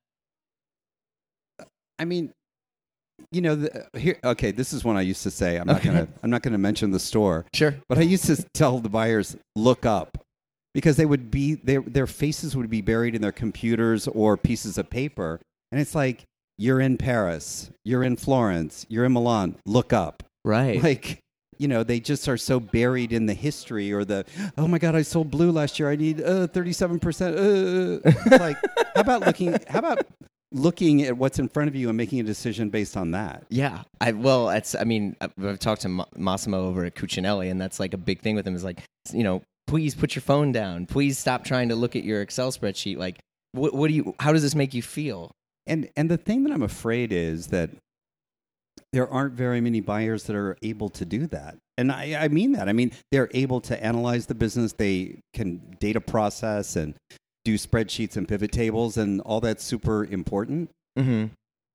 I 1.99 2.05
mean, 2.05 2.33
you 3.31 3.41
know, 3.43 3.55
the, 3.57 3.87
here. 3.99 4.19
Okay, 4.25 4.51
this 4.51 4.73
is 4.73 4.85
one 4.85 4.97
I 4.97 5.03
used 5.03 5.23
to 5.25 5.31
say. 5.31 5.57
I'm 5.57 5.67
not 5.67 5.83
gonna. 5.83 6.09
I'm 6.23 6.31
not 6.31 6.43
gonna 6.43 6.59
mention 6.59 6.91
the 6.91 6.99
store, 7.01 7.45
Sure. 7.55 7.77
but 7.89 7.99
I 7.99 8.03
used 8.03 8.25
to 8.27 8.43
tell 8.55 8.79
the 8.79 8.89
buyers 8.89 9.37
look 9.55 9.85
up 9.85 10.17
because 10.75 10.97
they 10.97 11.07
would 11.07 11.31
be 11.31 11.55
their 11.55 11.83
their 11.83 12.07
faces 12.07 12.57
would 12.57 12.71
be 12.71 12.81
buried 12.81 13.15
in 13.15 13.21
their 13.23 13.33
computers 13.33 14.09
or 14.09 14.37
pieces 14.37 14.79
of 14.79 14.89
paper, 14.89 15.41
and 15.71 15.81
it's 15.81 15.95
like 15.95 16.25
you're 16.61 16.81
in 16.81 16.99
Paris, 16.99 17.71
you're 17.85 18.05
in 18.05 18.17
Florence, 18.17 18.85
you're 18.89 19.05
in 19.05 19.13
Milan. 19.13 19.57
Look 19.65 19.93
up, 19.93 20.23
Right. 20.45 20.83
like. 20.91 21.19
You 21.59 21.69
know, 21.69 21.83
they 21.83 22.01
just 22.01 22.27
are 22.27 22.39
so 22.39 22.59
buried 22.59 23.13
in 23.13 23.27
the 23.27 23.35
history 23.35 23.93
or 23.93 24.03
the, 24.03 24.25
oh 24.57 24.67
my 24.67 24.79
God, 24.79 24.95
I 24.95 25.03
sold 25.03 25.31
blue 25.31 25.51
last 25.51 25.79
year. 25.79 25.91
I 25.91 25.97
need 25.97 26.23
uh, 26.23 26.47
37%. 26.47 27.03
Uh. 27.37 28.01
It's 28.03 28.41
like, 28.41 28.57
how 28.95 29.03
about 29.03 29.27
looking, 29.27 29.59
how 29.69 29.81
about 29.81 30.07
looking 30.53 31.03
at 31.03 31.19
what's 31.19 31.39
in 31.39 31.49
front 31.49 31.69
of 31.69 31.77
you 31.77 31.89
and 31.89 31.99
making 31.99 32.19
a 32.19 32.23
decision 32.23 32.71
based 32.71 32.97
on 32.97 33.11
that? 33.11 33.45
Yeah, 33.51 33.83
I 34.01 34.13
well, 34.13 34.47
that's 34.47 34.75
I 34.75 34.85
mean, 34.85 35.17
I've, 35.21 35.33
I've 35.45 35.59
talked 35.59 35.83
to 35.83 35.91
Ma- 35.91 36.07
Massimo 36.17 36.67
over 36.67 36.83
at 36.87 36.95
Cucinelli, 36.95 37.51
and 37.51 37.61
that's 37.61 37.79
like 37.79 37.93
a 37.93 37.99
big 37.99 38.21
thing 38.21 38.37
with 38.37 38.47
him 38.47 38.55
is 38.55 38.65
like, 38.65 38.83
you 39.13 39.23
know, 39.23 39.43
please 39.67 39.95
put 39.95 40.15
your 40.15 40.23
phone 40.23 40.53
down. 40.53 40.87
Please 40.87 41.19
stop 41.19 41.45
trying 41.45 41.69
to 41.69 41.77
look 41.77 41.95
at 41.95 42.05
your 42.05 42.23
Excel 42.23 42.53
spreadsheet. 42.53 42.97
Like, 42.97 43.19
what, 43.53 43.75
what 43.75 43.89
do 43.89 43.95
you? 43.95 44.15
How 44.19 44.33
does 44.33 44.41
this 44.41 44.55
make 44.55 44.73
you 44.73 44.81
feel? 44.81 45.31
And 45.71 45.89
and 45.97 46.11
the 46.11 46.19
thing 46.19 46.45
that 46.45 46.53
I'm 46.53 46.63
afraid 46.63 47.13
is 47.13 47.47
that 47.49 47.71
there 48.93 49.09
aren't 49.09 49.35
very 49.35 49.61
many 49.61 49.81
buyers 49.81 50.25
that 50.25 50.37
are 50.37 50.57
able 50.63 50.89
to 50.91 51.05
do 51.05 51.27
that. 51.29 51.57
And 51.79 51.93
I, 51.93 52.25
I 52.25 52.29
mean 52.29 52.53
that. 52.53 52.69
I 52.69 52.73
mean 52.73 52.91
they're 53.13 53.31
able 53.33 53.61
to 53.63 53.83
analyze 53.83 54.27
the 54.27 54.35
business. 54.35 54.73
They 54.73 55.21
can 55.33 55.77
data 55.79 56.01
process 56.01 56.77
and 56.77 56.95
do 57.45 57.55
spreadsheets 57.55 58.17
and 58.17 58.29
pivot 58.29 58.53
tables 58.53 58.97
and 58.99 59.21
all 59.23 59.41
that's 59.41 59.65
super 59.65 60.05
important. 60.05 60.71
Mm-hmm. 60.99 61.27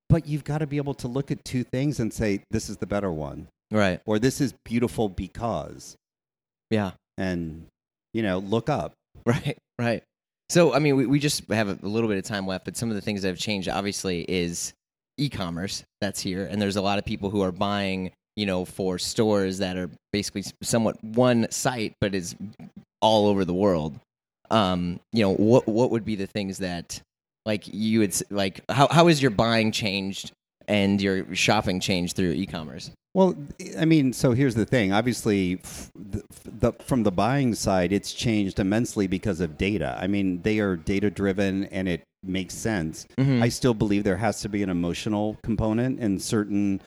But 0.10 0.28
you've 0.28 0.44
got 0.44 0.60
to 0.60 0.68
be 0.68 0.78
able 0.78 0.94
to 0.96 1.08
look 1.08 1.32
at 1.32 1.44
two 1.44 1.64
things 1.64 2.00
and 2.00 2.14
say 2.14 2.42
this 2.52 2.70
is 2.70 2.78
the 2.78 2.86
better 2.86 3.12
one, 3.12 3.48
Right. 3.72 4.00
or 4.06 4.20
this 4.20 4.40
is 4.40 4.54
beautiful 4.64 5.10
because, 5.10 5.96
Yeah. 6.70 6.92
and 7.18 7.66
you 8.14 8.22
know 8.22 8.38
look 8.40 8.70
up. 8.70 8.94
Right, 9.26 9.58
right. 9.80 10.04
So, 10.50 10.74
I 10.74 10.80
mean, 10.80 10.96
we, 10.96 11.06
we 11.06 11.20
just 11.20 11.50
have 11.52 11.84
a 11.84 11.88
little 11.88 12.08
bit 12.08 12.18
of 12.18 12.24
time 12.24 12.46
left, 12.46 12.66
but 12.66 12.78
some 12.78 12.90
of 12.90 12.96
the 12.96 13.02
things 13.02 13.24
that 13.24 13.30
have 13.30 13.40
changed, 13.40 13.68
obviously, 13.68 14.22
is 14.30 14.74
e-commerce 15.18 15.84
that's 16.02 16.20
here, 16.20 16.46
and 16.46 16.62
there's 16.62 16.76
a 16.76 16.82
lot 16.82 17.00
of 17.00 17.06
people 17.06 17.30
who 17.30 17.42
are 17.42 17.52
buying, 17.52 18.12
you 18.36 18.46
know, 18.46 18.66
for 18.66 19.00
stores 19.00 19.58
that 19.58 19.78
are 19.78 19.90
basically 20.12 20.44
somewhat 20.62 21.02
one 21.04 21.48
site, 21.50 21.94
but 22.00 22.14
is 22.14 22.36
all 23.02 23.28
over 23.28 23.46
the 23.46 23.54
world. 23.54 24.00
Um, 24.52 25.00
you 25.12 25.24
know, 25.24 25.34
what 25.34 25.68
what 25.68 25.90
would 25.90 26.06
be 26.06 26.16
the 26.16 26.28
things 26.28 26.60
that, 26.60 27.02
like, 27.46 27.64
you 27.66 28.00
would 28.02 28.16
like? 28.30 28.62
How 28.70 28.88
how 28.88 29.08
is 29.08 29.22
your 29.22 29.32
buying 29.32 29.72
changed 29.72 30.32
and 30.68 31.02
your 31.02 31.34
shopping 31.36 31.80
changed 31.80 32.16
through 32.16 32.32
e-commerce? 32.32 32.92
Well, 33.14 33.34
I 33.80 33.86
mean, 33.86 34.12
so 34.12 34.34
here's 34.34 34.56
the 34.56 34.66
thing. 34.66 34.92
Obviously, 34.92 35.60
f- 35.64 35.90
the, 35.96 36.22
the, 36.44 36.74
from 36.84 37.04
the 37.04 37.12
buying 37.12 37.56
side, 37.56 37.94
it's 37.94 38.12
changed 38.14 38.60
immensely 38.60 39.08
because 39.08 39.40
of 39.40 39.58
data. 39.58 39.98
I 40.00 40.08
mean, 40.08 40.42
they 40.42 40.60
are 40.60 40.76
data 40.76 41.10
driven 41.10 41.64
and 41.66 41.88
it 41.88 42.04
makes 42.24 42.54
sense. 42.56 43.08
Mhm. 43.18 43.42
I 43.42 43.48
still 43.50 43.74
believe 43.74 44.04
there 44.04 44.18
has 44.18 44.42
to 44.42 44.50
be 44.50 44.64
an 44.64 44.70
emotional 44.70 45.38
component, 45.44 46.00
and 46.00 46.22
certain 46.22 46.82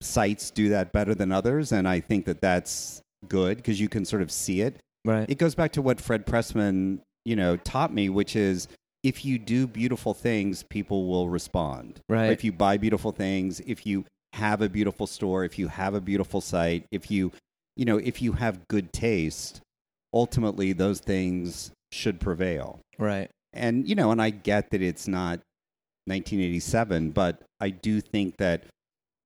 sites 0.00 0.50
do 0.50 0.70
that 0.70 0.92
better 0.92 1.14
than 1.14 1.30
others. 1.30 1.72
And 1.72 1.86
I 1.86 2.00
think 2.00 2.24
that 2.24 2.40
that's 2.40 3.00
good 3.28 3.58
because 3.58 3.78
you 3.80 3.88
can 3.88 4.04
sort 4.04 4.22
of 4.22 4.30
see 4.32 4.62
it. 4.62 4.76
Right. 5.04 5.28
It 5.30 5.38
goes 5.38 5.54
back 5.54 5.72
to 5.72 5.82
what 5.82 6.00
Fred 6.00 6.26
Pressman, 6.26 7.00
you 7.24 7.36
know, 7.36 7.56
taught 7.56 7.92
me, 7.92 8.08
which 8.08 8.34
is 8.34 8.66
if 9.02 9.24
you 9.24 9.38
do 9.38 9.66
beautiful 9.66 10.14
things, 10.14 10.62
people 10.62 11.08
will 11.08 11.28
respond. 11.28 12.00
Right. 12.08 12.30
If 12.30 12.44
you 12.44 12.52
buy 12.52 12.76
beautiful 12.76 13.12
things, 13.12 13.60
if 13.60 13.86
you 13.86 14.04
have 14.34 14.60
a 14.60 14.68
beautiful 14.68 15.06
store, 15.06 15.44
if 15.44 15.58
you 15.58 15.68
have 15.68 15.94
a 15.94 16.00
beautiful 16.00 16.40
site, 16.40 16.84
if 16.90 17.10
you, 17.10 17.32
you 17.76 17.84
know, 17.84 17.96
if 17.96 18.20
you 18.20 18.32
have 18.32 18.68
good 18.68 18.92
taste, 18.92 19.60
ultimately 20.12 20.72
those 20.72 21.00
things 21.00 21.70
should 21.92 22.20
prevail. 22.20 22.80
Right. 22.98 23.30
And, 23.52 23.88
you 23.88 23.94
know, 23.94 24.10
and 24.12 24.20
I 24.20 24.30
get 24.30 24.70
that 24.70 24.82
it's 24.82 25.08
not 25.08 25.40
1987, 26.06 27.10
but 27.10 27.42
I 27.60 27.70
do 27.70 28.00
think 28.00 28.36
that, 28.36 28.64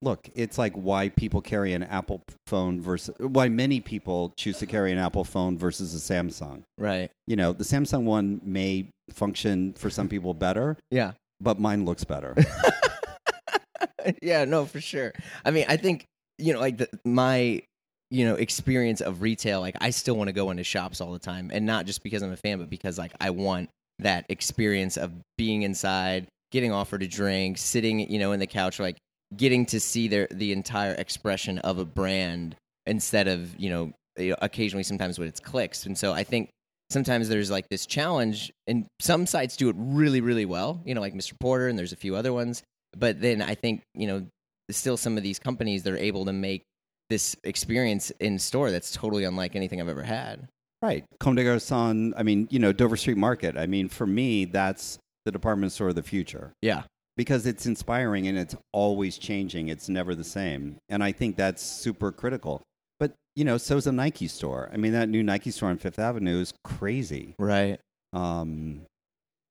look, 0.05 0.29
it's 0.35 0.59
like 0.59 0.73
why 0.75 1.09
people 1.09 1.41
carry 1.41 1.73
an 1.73 1.83
Apple 1.83 2.23
phone 2.47 2.81
versus, 2.81 3.15
why 3.19 3.49
many 3.49 3.81
people 3.81 4.33
choose 4.37 4.59
to 4.59 4.67
carry 4.67 4.93
an 4.93 4.99
Apple 4.99 5.25
phone 5.25 5.57
versus 5.59 5.95
a 5.95 5.99
Samsung. 6.15 6.63
Right. 6.79 7.11
You 7.27 7.37
know, 7.37 7.53
the 7.53 7.65
Samsung 7.65 8.05
one 8.05 8.41
may 8.45 8.89
function 9.11 9.73
for 9.73 9.91
some 9.91 10.09
people 10.09 10.35
better, 10.35 10.77
Yeah. 10.91 11.13
but 11.41 11.59
mine 11.59 11.85
looks 11.85 12.05
better. 12.05 12.37
yeah, 14.23 14.45
no, 14.45 14.67
for 14.67 14.81
sure. 14.81 15.13
I 15.45 15.51
mean, 15.51 15.65
I 15.69 15.77
think 15.77 16.05
you 16.39 16.53
know, 16.53 16.61
like 16.61 16.79
the, 16.79 16.89
my 17.05 17.63
you 18.11 18.25
know 18.25 18.35
experience 18.35 19.01
of 19.01 19.23
retail. 19.23 19.61
Like, 19.61 19.77
I 19.81 19.91
still 19.91 20.17
want 20.17 20.29
to 20.29 20.33
go 20.33 20.51
into 20.51 20.65
shops 20.65 21.01
all 21.01 21.13
the 21.13 21.19
time, 21.19 21.51
and 21.53 21.65
not 21.67 21.87
just 21.87 22.03
because 22.03 22.23
I'm 22.23 22.33
a 22.33 22.37
fan, 22.37 22.59
but 22.59 22.69
because 22.71 22.99
like 22.99 23.13
I 23.21 23.31
want 23.31 23.71
that 24.01 24.27
experience 24.29 24.97
of 24.97 25.13
being 25.39 25.63
inside, 25.63 26.27
getting 26.51 26.73
offered 26.73 27.03
a 27.03 27.07
drink, 27.07 27.59
sitting, 27.59 28.01
you 28.11 28.19
know, 28.19 28.33
in 28.33 28.41
the 28.41 28.47
couch, 28.47 28.79
like 28.81 28.97
getting 29.37 29.67
to 29.67 29.81
see 29.81 30.09
their 30.09 30.29
the 30.31 30.53
entire 30.53 30.95
expression 30.95 31.59
of 31.61 31.79
a 31.79 31.85
brand 31.85 32.57
instead 32.87 33.29
of 33.29 33.59
you 33.59 33.71
know, 33.71 34.35
occasionally 34.41 34.85
sometimes 34.85 35.19
when 35.19 35.29
it's 35.29 35.41
clicks. 35.41 35.87
And 35.87 35.97
so 35.97 36.13
I 36.13 36.25
think 36.25 36.51
sometimes 36.91 37.29
there's 37.29 37.51
like 37.51 37.69
this 37.69 37.87
challenge 37.87 38.53
and 38.67 38.87
some 39.01 39.27
sites 39.27 39.57
do 39.57 39.69
it 39.69 39.75
really 39.79 40.21
really 40.21 40.45
well 40.45 40.83
you 40.85 40.95
know 40.95 41.01
like 41.01 41.15
mr 41.15 41.33
porter 41.41 41.67
and 41.67 41.79
there's 41.79 41.93
a 41.93 41.97
few 41.97 42.15
other 42.15 42.33
ones 42.33 42.63
but 42.97 43.21
then 43.21 43.41
i 43.41 43.55
think 43.55 43.83
you 43.95 44.07
know 44.07 44.25
still 44.71 44.97
some 44.97 45.17
of 45.17 45.23
these 45.23 45.39
companies 45.39 45.83
that 45.83 45.93
are 45.93 45.99
able 45.99 46.25
to 46.27 46.33
make 46.33 46.63
this 47.11 47.35
experience 47.43 48.11
in 48.21 48.39
store 48.39 48.71
that's 48.71 48.93
totally 48.93 49.25
unlike 49.25 49.57
anything 49.57 49.81
i've 49.81 49.89
ever 49.89 50.03
had 50.03 50.47
right. 50.83 51.05
Comme 51.19 51.35
des 51.35 51.45
Garçons, 51.45 52.13
I 52.15 52.23
mean, 52.23 52.47
you 52.51 52.59
know, 52.59 52.71
Dover 52.71 52.99
Street 52.99 53.17
Market. 53.17 53.57
I 53.57 53.65
mean, 53.67 53.89
for 53.89 54.07
me, 54.07 54.45
that's 54.45 54.99
the 55.25 55.33
department 55.33 55.73
store 55.73 55.89
of 55.89 55.95
the 55.95 56.03
future. 56.03 56.53
yeah 56.61 56.83
because 57.17 57.47
it's 57.47 57.67
inspiring 57.67 58.27
and 58.27 58.37
it's 58.39 58.57
always 58.73 59.19
changing. 59.19 59.69
It's 59.69 59.89
never 59.89 60.15
the 60.15 60.25
same. 60.25 60.77
And 60.89 61.03
I 61.03 61.13
think 61.13 61.37
that's 61.37 61.63
super 61.63 62.11
critical. 62.13 62.63
But, 62.99 63.13
you 63.37 63.45
know, 63.45 63.57
so's 63.59 63.87
a 63.87 63.93
Nike 63.93 64.29
store. 64.29 64.71
I 64.73 64.77
mean, 64.77 64.93
that 64.93 65.09
new 65.09 65.23
Nike 65.23 65.51
store 65.51 65.69
on 65.71 65.79
Fifth 65.79 65.99
Avenue 65.99 66.41
is 66.41 66.53
crazy. 66.65 67.35
right 67.39 67.79
Um, 68.13 68.83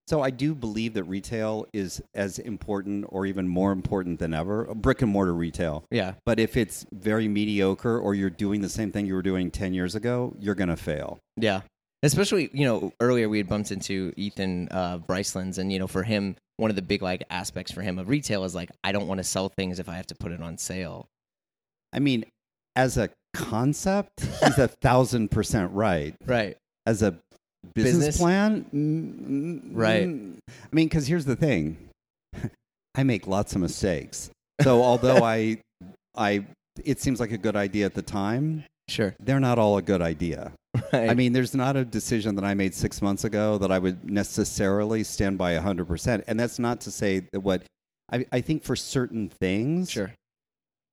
so 0.08 0.22
I 0.22 0.32
do 0.32 0.54
believe 0.54 0.96
that 0.96 1.06
retail 1.06 1.66
is 1.74 2.02
as 2.14 2.38
important 2.38 3.06
or 3.08 3.26
even 3.26 3.48
more 3.48 3.72
important 3.72 4.20
than 4.20 4.34
ever, 4.34 4.66
brick 4.76 5.02
and 5.02 5.10
mortar 5.12 5.34
retail. 5.34 5.86
yeah 5.92 6.16
But 6.26 6.40
if 6.40 6.58
it's 6.58 6.86
very 6.92 7.28
mediocre 7.30 7.98
or 7.98 8.14
you're 8.14 8.30
doing 8.30 8.60
the 8.62 8.70
same 8.70 8.92
thing 8.92 9.06
you 9.06 9.14
were 9.14 9.22
doing 9.22 9.50
10 9.50 9.74
years 9.74 9.96
ago, 9.96 10.36
you're 10.40 10.56
going 10.56 10.70
to 10.70 10.76
fail. 10.76 11.20
yeah 11.38 11.62
especially 12.04 12.50
you 12.52 12.66
know 12.66 12.92
earlier 13.00 13.30
we 13.30 13.38
had 13.38 13.48
bumped 13.48 13.72
into 13.72 14.12
ethan 14.18 14.68
uh 14.72 14.98
Bryceland's 14.98 15.58
and 15.58 15.72
you 15.72 15.80
know 15.80 15.88
for 15.88 16.04
him 16.04 16.36
one 16.58 16.70
of 16.70 16.76
the 16.76 16.82
big 16.82 17.02
like 17.02 17.24
aspects 17.30 17.72
for 17.72 17.82
him 17.82 17.98
of 18.00 18.08
retail 18.10 18.44
is 18.44 18.54
like 18.56 18.70
i 18.84 18.92
don't 18.92 19.08
want 19.08 19.18
to 19.18 19.24
sell 19.24 19.50
things 19.50 19.80
if 19.80 19.90
i 19.90 19.96
have 19.96 20.08
to 20.08 20.16
put 20.16 20.32
it 20.32 20.42
on 20.42 20.58
sale 20.58 21.08
I 21.96 22.00
mean, 22.00 22.26
as 22.76 22.98
a 22.98 23.10
concept, 23.36 24.22
he's 24.44 24.58
a 24.58 24.68
thousand 24.82 25.30
percent 25.30 25.72
right. 25.74 26.16
right 26.26 26.58
as 26.88 27.04
a 27.04 27.12
business, 27.76 27.94
Business? 27.98 28.18
plan 28.18 28.66
mm, 28.74 29.30
mm, 29.30 29.70
Right. 29.74 30.08
mm. 30.08 30.38
i 30.50 30.76
mean 30.76 30.88
because 30.88 31.06
here's 31.08 31.26
the 31.26 31.36
thing 31.36 31.78
i 32.96 33.04
make 33.04 33.26
lots 33.28 33.54
of 33.56 33.62
mistakes 33.62 34.30
so 34.62 34.82
although 34.82 35.24
i 35.24 35.60
i 36.18 36.44
it 36.84 37.00
seems 37.00 37.20
like 37.20 37.32
a 37.32 37.38
good 37.38 37.56
idea 37.56 37.86
at 37.86 37.94
the 37.94 38.02
time 38.02 38.66
sure 38.90 39.16
they're 39.20 39.40
not 39.40 39.58
all 39.60 39.78
a 39.78 39.82
good 39.82 40.02
idea 40.02 40.52
right. 40.94 41.10
i 41.10 41.14
mean 41.14 41.34
there's 41.34 41.54
not 41.54 41.76
a 41.76 41.86
decision 41.86 42.36
that 42.36 42.44
i 42.44 42.54
made 42.54 42.74
six 42.74 43.02
months 43.02 43.24
ago 43.24 43.58
that 43.58 43.72
i 43.72 43.78
would 43.78 44.10
necessarily 44.10 45.04
stand 45.04 45.38
by 45.38 45.54
100% 45.54 46.24
and 46.28 46.40
that's 46.40 46.58
not 46.58 46.82
to 46.82 46.92
say 46.92 47.28
that 47.32 47.42
what 47.42 47.64
i, 48.12 48.26
I 48.32 48.42
think 48.42 48.64
for 48.64 48.76
certain 48.76 49.30
things 49.30 49.92
sure 49.92 50.14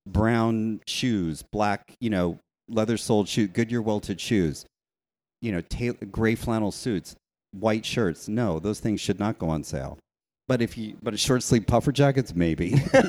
brown 0.06 0.80
shoes, 0.86 1.42
black, 1.42 1.94
you 2.00 2.10
know, 2.10 2.38
leather 2.68 2.96
soled 2.96 3.28
shoe, 3.28 3.46
Goodyear 3.46 3.82
welted 3.82 4.20
shoes, 4.20 4.64
you 5.40 5.52
know, 5.52 5.60
ta- 5.60 6.04
gray 6.10 6.34
flannel 6.34 6.72
suits, 6.72 7.16
white 7.52 7.84
shirts. 7.84 8.28
No, 8.28 8.58
those 8.58 8.80
things 8.80 9.00
should 9.00 9.18
not 9.18 9.38
go 9.38 9.48
on 9.48 9.64
sale. 9.64 9.98
But 10.48 10.62
if 10.62 10.76
you, 10.76 10.96
but 11.02 11.14
a 11.14 11.16
short 11.16 11.42
sleeve 11.42 11.66
puffer 11.66 11.92
jackets, 11.92 12.34
maybe. 12.34 12.74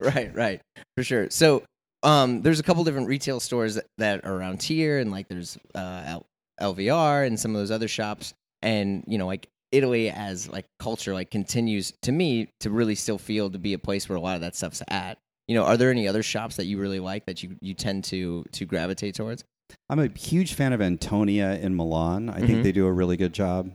right, 0.00 0.34
right, 0.34 0.60
for 0.96 1.04
sure. 1.04 1.30
So, 1.30 1.62
um, 2.02 2.42
there's 2.42 2.60
a 2.60 2.62
couple 2.62 2.84
different 2.84 3.08
retail 3.08 3.40
stores 3.40 3.74
that, 3.76 3.86
that 3.98 4.24
are 4.24 4.34
around 4.34 4.62
here, 4.62 4.98
and 4.98 5.10
like 5.10 5.28
there's 5.28 5.58
uh, 5.74 6.02
L- 6.06 6.26
LVR 6.60 7.26
and 7.26 7.38
some 7.38 7.54
of 7.54 7.60
those 7.60 7.70
other 7.70 7.88
shops, 7.88 8.34
and 8.62 9.04
you 9.06 9.18
know, 9.18 9.26
like 9.26 9.48
Italy 9.72 10.10
as 10.10 10.48
like 10.48 10.66
culture, 10.78 11.12
like 11.14 11.30
continues 11.30 11.92
to 12.02 12.12
me 12.12 12.48
to 12.60 12.70
really 12.70 12.94
still 12.94 13.18
feel 13.18 13.50
to 13.50 13.58
be 13.58 13.72
a 13.72 13.78
place 13.78 14.08
where 14.08 14.16
a 14.16 14.20
lot 14.20 14.34
of 14.36 14.40
that 14.42 14.54
stuff's 14.54 14.82
at. 14.88 15.18
You 15.48 15.54
know, 15.54 15.64
are 15.64 15.76
there 15.76 15.90
any 15.90 16.06
other 16.08 16.22
shops 16.22 16.56
that 16.56 16.66
you 16.66 16.78
really 16.78 17.00
like 17.00 17.26
that 17.26 17.42
you 17.42 17.56
you 17.60 17.74
tend 17.74 18.04
to 18.04 18.44
to 18.52 18.64
gravitate 18.64 19.14
towards? 19.14 19.44
I'm 19.90 19.98
a 19.98 20.08
huge 20.08 20.54
fan 20.54 20.72
of 20.72 20.80
Antonia 20.80 21.58
in 21.60 21.74
Milan. 21.76 22.30
I 22.30 22.40
Mhm. 22.40 22.46
think 22.46 22.62
they 22.62 22.72
do 22.72 22.86
a 22.86 22.92
really 22.92 23.16
good 23.16 23.32
job. 23.32 23.72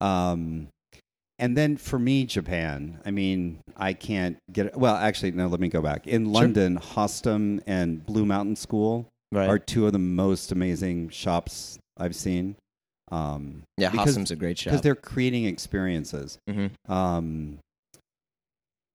Um, 0.00 0.68
and 1.38 1.56
then 1.56 1.76
for 1.76 1.98
me, 1.98 2.24
Japan. 2.24 2.98
I 3.04 3.10
mean, 3.10 3.58
I 3.76 3.92
can't 3.92 4.36
get. 4.52 4.76
Well, 4.76 4.94
actually, 4.96 5.32
no. 5.32 5.46
Let 5.48 5.60
me 5.60 5.68
go 5.68 5.80
back. 5.82 6.06
In 6.06 6.32
London, 6.32 6.78
Hostem 6.78 7.60
and 7.66 8.04
Blue 8.04 8.24
Mountain 8.26 8.56
School 8.56 9.06
Right. 9.30 9.48
are 9.48 9.58
two 9.58 9.86
of 9.86 9.92
the 9.92 9.98
most 9.98 10.52
amazing 10.52 11.10
shops 11.10 11.78
I've 11.98 12.16
seen. 12.16 12.56
Um, 13.12 13.62
yeah, 13.76 13.90
because- 13.90 14.16
Hostem's 14.16 14.30
a 14.30 14.36
great 14.36 14.58
shop. 14.58 14.70
because 14.72 14.82
they're 14.82 14.94
creating 14.94 15.44
experiences. 15.44 16.38
hmm 16.48 16.66
Um, 16.90 17.58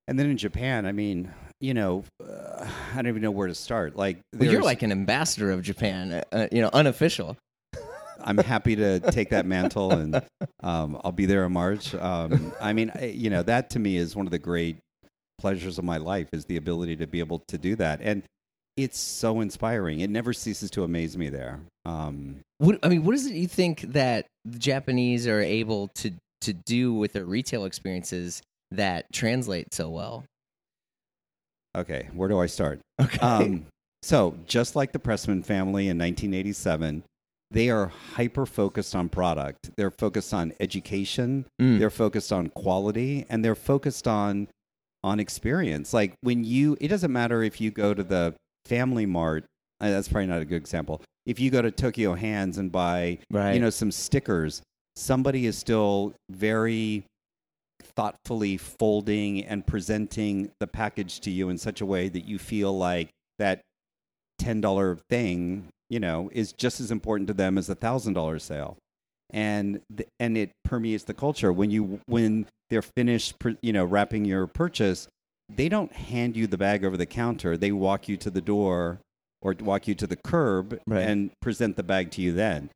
and 0.07 0.19
then 0.19 0.29
in 0.29 0.37
Japan, 0.37 0.85
I 0.85 0.91
mean, 0.91 1.31
you 1.61 1.73
know, 1.73 2.03
uh, 2.21 2.67
I 2.91 2.95
don't 2.95 3.07
even 3.07 3.21
know 3.21 3.31
where 3.31 3.47
to 3.47 3.55
start. 3.55 3.95
Like, 3.95 4.19
Well, 4.37 4.51
you're 4.51 4.61
like 4.63 4.81
an 4.83 4.91
ambassador 4.91 5.49
of 5.51 5.61
Japan, 5.61 6.11
uh, 6.11 6.23
uh, 6.31 6.47
you 6.51 6.61
know, 6.61 6.69
unofficial. 6.73 7.37
I'm 8.23 8.37
happy 8.37 8.75
to 8.75 8.99
take 8.99 9.29
that 9.29 9.45
mantle, 9.45 9.91
and 9.91 10.21
um, 10.61 10.99
I'll 11.03 11.11
be 11.11 11.25
there 11.25 11.45
in 11.45 11.53
March. 11.53 11.93
Um, 11.95 12.53
I 12.61 12.73
mean, 12.73 12.91
I, 12.95 13.05
you 13.05 13.29
know, 13.29 13.43
that 13.43 13.69
to 13.71 13.79
me 13.79 13.97
is 13.97 14.15
one 14.15 14.25
of 14.27 14.31
the 14.31 14.39
great 14.39 14.77
pleasures 15.39 15.77
of 15.77 15.83
my 15.85 15.97
life 15.97 16.27
is 16.33 16.45
the 16.45 16.57
ability 16.57 16.95
to 16.97 17.07
be 17.07 17.19
able 17.19 17.43
to 17.47 17.57
do 17.57 17.75
that, 17.75 17.99
and 18.01 18.23
it's 18.77 18.97
so 18.99 19.41
inspiring. 19.41 19.99
It 19.99 20.09
never 20.09 20.33
ceases 20.33 20.71
to 20.71 20.83
amaze 20.83 21.17
me 21.17 21.29
there. 21.29 21.59
Um, 21.85 22.39
What 22.57 22.79
I 22.83 22.89
mean, 22.89 23.03
what 23.03 23.15
is 23.15 23.25
it 23.25 23.33
you 23.33 23.47
think 23.47 23.81
that 23.93 24.25
the 24.45 24.59
Japanese 24.59 25.27
are 25.27 25.41
able 25.41 25.89
to 25.95 26.11
to 26.41 26.53
do 26.53 26.93
with 26.93 27.13
their 27.13 27.25
retail 27.25 27.65
experiences 27.65 28.41
that 28.71 29.05
translate 29.13 29.73
so 29.73 29.89
well? 29.89 30.23
okay, 31.75 32.09
where 32.13 32.29
do 32.29 32.39
I 32.39 32.45
start? 32.45 32.79
Okay. 33.01 33.17
Um, 33.19 33.65
so, 34.03 34.35
just 34.45 34.75
like 34.75 34.91
the 34.91 34.99
Pressman 34.99 35.43
family 35.45 35.87
in 35.87 35.97
1987, 35.97 37.03
they 37.53 37.69
are 37.69 37.91
hyper 38.15 38.45
focused 38.45 38.95
on 38.95 39.09
product. 39.09 39.69
They're 39.77 39.91
focused 39.91 40.33
on 40.33 40.53
education. 40.59 41.45
Mm. 41.61 41.79
They're 41.79 41.89
focused 41.89 42.33
on 42.33 42.49
quality, 42.49 43.25
and 43.29 43.45
they're 43.45 43.55
focused 43.55 44.07
on 44.07 44.47
on 45.03 45.19
experience. 45.19 45.93
Like 45.93 46.15
when 46.21 46.43
you, 46.43 46.77
it 46.79 46.87
doesn't 46.87 47.11
matter 47.11 47.43
if 47.43 47.59
you 47.61 47.71
go 47.71 47.93
to 47.93 48.03
the 48.03 48.33
Family 48.65 49.05
Mart. 49.05 49.45
uh, 49.81 49.89
That's 49.89 50.07
probably 50.07 50.27
not 50.27 50.41
a 50.41 50.45
good 50.45 50.55
example. 50.55 51.01
If 51.25 51.39
you 51.39 51.51
go 51.51 51.61
to 51.61 51.71
Tokyu 51.71 52.17
Hands 52.17 52.57
and 52.57 52.71
buy, 52.71 53.19
right. 53.29 53.53
you 53.53 53.59
know, 53.59 53.69
some 53.69 53.91
stickers, 53.91 54.61
somebody 54.95 55.45
is 55.45 55.57
still 55.57 56.13
very 56.29 57.05
thoughtfully 57.95 58.57
folding 58.57 59.43
and 59.43 59.65
presenting 59.67 60.51
the 60.59 60.67
package 60.67 61.19
to 61.21 61.31
you 61.31 61.49
in 61.49 61.57
such 61.57 61.81
a 61.81 61.85
way 61.85 62.09
that 62.09 62.25
you 62.25 62.39
feel 62.39 62.75
like 62.77 63.09
that 63.39 63.61
$10 64.41 64.99
thing, 65.09 65.67
you 65.93 65.99
know, 65.99 66.27
is 66.33 66.53
just 66.53 66.79
as 66.81 66.89
important 66.89 67.27
to 67.27 67.35
them 67.35 67.55
as 67.55 67.69
a 67.69 67.75
$1000 67.75 68.41
sale. 68.41 68.77
And 69.29 69.79
th- 69.95 70.09
and 70.19 70.35
it 70.35 70.51
permeates 70.63 71.03
the 71.03 71.13
culture 71.13 71.53
when 71.53 71.69
you 71.69 71.99
when 72.07 72.47
they're 72.69 72.81
finished, 72.97 73.35
you 73.61 73.71
know, 73.73 73.85
wrapping 73.85 74.25
your 74.25 74.47
purchase, 74.47 75.07
they 75.49 75.69
don't 75.69 75.91
hand 75.93 76.35
you 76.35 76.47
the 76.47 76.57
bag 76.57 76.83
over 76.83 76.97
the 76.97 77.05
counter. 77.05 77.55
They 77.55 77.71
walk 77.71 78.07
you 78.07 78.17
to 78.17 78.31
the 78.31 78.41
door 78.41 78.99
or 79.41 79.55
walk 79.59 79.87
you 79.87 79.93
to 79.95 80.07
the 80.07 80.15
curb 80.15 80.79
Right. 80.87 81.07
and 81.07 81.31
present 81.41 81.75
the 81.75 81.83
bag 81.83 82.09
to 82.11 82.21
you 82.21 82.31
then. 82.33 82.69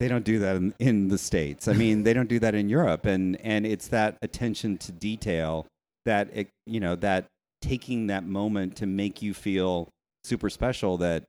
They 0.00 0.08
don't 0.08 0.24
do 0.24 0.38
that 0.40 0.56
in, 0.56 0.74
in 0.78 1.08
the 1.08 1.18
states. 1.18 1.68
I 1.68 1.74
mean, 1.74 2.02
they 2.02 2.12
don't 2.14 2.28
do 2.28 2.38
that 2.40 2.54
in 2.54 2.68
Europe, 2.68 3.04
and 3.04 3.38
and 3.42 3.66
it's 3.66 3.88
that 3.88 4.16
attention 4.22 4.78
to 4.78 4.92
detail 4.92 5.66
that 6.06 6.28
it, 6.32 6.48
you 6.66 6.80
know 6.80 6.96
that 6.96 7.26
taking 7.60 8.08
that 8.08 8.24
moment 8.24 8.76
to 8.76 8.86
make 8.86 9.22
you 9.22 9.32
feel 9.32 9.88
super 10.24 10.50
special 10.50 10.96
that 10.98 11.24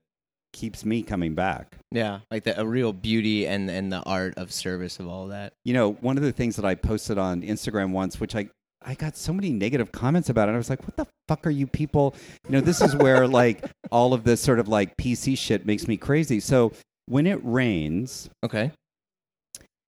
keeps 0.54 0.86
me 0.86 1.04
coming 1.04 1.34
back. 1.36 1.76
yeah, 1.92 2.20
like 2.32 2.44
the 2.46 2.58
a 2.60 2.66
real 2.66 2.94
beauty 2.94 3.46
and 3.46 3.70
and 3.70 3.92
the 3.92 4.02
art 4.04 4.36
of 4.38 4.54
service 4.54 5.00
of 5.00 5.08
all 5.08 5.28
that. 5.28 5.54
You 5.66 5.74
know, 5.74 5.94
one 5.94 6.16
of 6.18 6.24
the 6.24 6.32
things 6.32 6.56
that 6.56 6.64
I 6.66 6.76
posted 6.76 7.18
on 7.18 7.42
Instagram 7.42 7.92
once, 7.92 8.20
which 8.20 8.36
I 8.36 8.48
I 8.86 8.94
got 8.96 9.16
so 9.18 9.34
many 9.34 9.52
negative 9.52 9.92
comments 9.92 10.30
about 10.30 10.50
it. 10.50 10.54
I 10.54 10.58
was 10.58 10.70
like, 10.70 10.84
"What 10.84 10.96
the 10.98 11.08
fuck 11.28 11.46
are 11.48 11.50
you 11.50 11.68
people?" 11.68 12.16
You 12.48 12.52
know, 12.54 12.62
this 12.62 12.82
is 12.82 12.96
where 12.96 13.28
like 13.42 13.66
all 13.92 14.14
of 14.14 14.24
this 14.24 14.42
sort 14.42 14.60
of 14.60 14.68
like 14.68 14.96
PC 14.98 15.38
shit 15.38 15.66
makes 15.66 15.88
me 15.88 15.98
crazy. 15.98 16.40
So 16.40 16.72
when 17.08 17.26
it 17.28 17.40
rains, 17.44 18.30
Okay. 18.46 18.72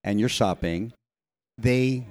and 0.03 0.19
you're 0.19 0.29
shopping, 0.29 0.93
they 1.57 2.05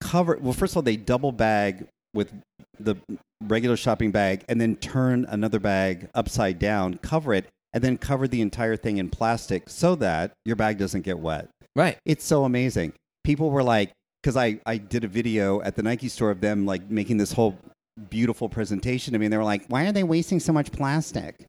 cover. 0.00 0.38
Well, 0.40 0.52
first 0.52 0.72
of 0.72 0.78
all, 0.78 0.82
they 0.82 0.96
double 0.96 1.32
bag 1.32 1.86
with 2.14 2.32
the 2.80 2.96
regular 3.42 3.76
shopping 3.76 4.10
bag, 4.10 4.44
and 4.48 4.60
then 4.60 4.76
turn 4.76 5.24
another 5.28 5.58
bag 5.60 6.08
upside 6.14 6.58
down, 6.58 6.94
cover 6.98 7.34
it, 7.34 7.46
and 7.78 7.84
then 7.84 7.96
cover 7.96 8.26
the 8.26 8.40
entire 8.40 8.74
thing 8.74 8.98
in 8.98 9.08
plastic 9.08 9.68
so 9.68 9.94
that 9.94 10.32
your 10.44 10.56
bag 10.56 10.78
doesn't 10.78 11.02
get 11.02 11.20
wet. 11.20 11.48
Right. 11.76 11.96
It's 12.04 12.24
so 12.24 12.42
amazing. 12.42 12.92
People 13.22 13.50
were 13.50 13.62
like, 13.62 13.92
because 14.20 14.36
I 14.36 14.58
I 14.66 14.78
did 14.78 15.04
a 15.04 15.06
video 15.06 15.62
at 15.62 15.76
the 15.76 15.84
Nike 15.84 16.08
store 16.08 16.32
of 16.32 16.40
them 16.40 16.66
like 16.66 16.90
making 16.90 17.18
this 17.18 17.30
whole 17.30 17.56
beautiful 18.10 18.48
presentation 18.48 19.12
to 19.12 19.18
me, 19.20 19.26
and 19.26 19.32
they 19.32 19.36
were 19.36 19.44
like, 19.44 19.64
"Why 19.68 19.86
are 19.86 19.92
they 19.92 20.02
wasting 20.02 20.40
so 20.40 20.52
much 20.52 20.72
plastic?" 20.72 21.44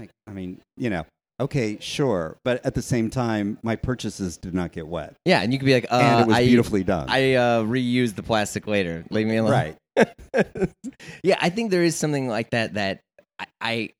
Like, 0.00 0.10
I 0.26 0.32
mean, 0.32 0.58
you 0.76 0.90
know. 0.90 1.06
Okay, 1.38 1.78
sure, 1.80 2.36
but 2.44 2.66
at 2.66 2.74
the 2.74 2.82
same 2.82 3.08
time, 3.08 3.58
my 3.62 3.76
purchases 3.76 4.36
did 4.36 4.52
not 4.52 4.72
get 4.72 4.88
wet 4.88 5.14
Yeah, 5.24 5.40
and 5.40 5.52
you 5.52 5.58
could 5.58 5.66
be 5.66 5.72
like, 5.72 5.86
uh, 5.90 5.94
and 5.94 6.20
it 6.22 6.26
was 6.26 6.36
I, 6.36 6.44
beautifully 6.46 6.82
done. 6.82 7.06
I 7.08 7.34
uh, 7.34 7.62
reuse 7.62 8.14
the 8.14 8.22
plastic 8.24 8.66
later. 8.66 9.04
Leave 9.08 9.26
me 9.28 9.36
alone. 9.36 9.52
right. 9.52 9.76
yeah, 11.22 11.38
I 11.40 11.48
think 11.48 11.70
there 11.70 11.84
is 11.84 11.94
something 11.94 12.28
like 12.28 12.50
that 12.50 12.74
that 12.74 13.00
I 13.38 13.46
I- 13.60 13.90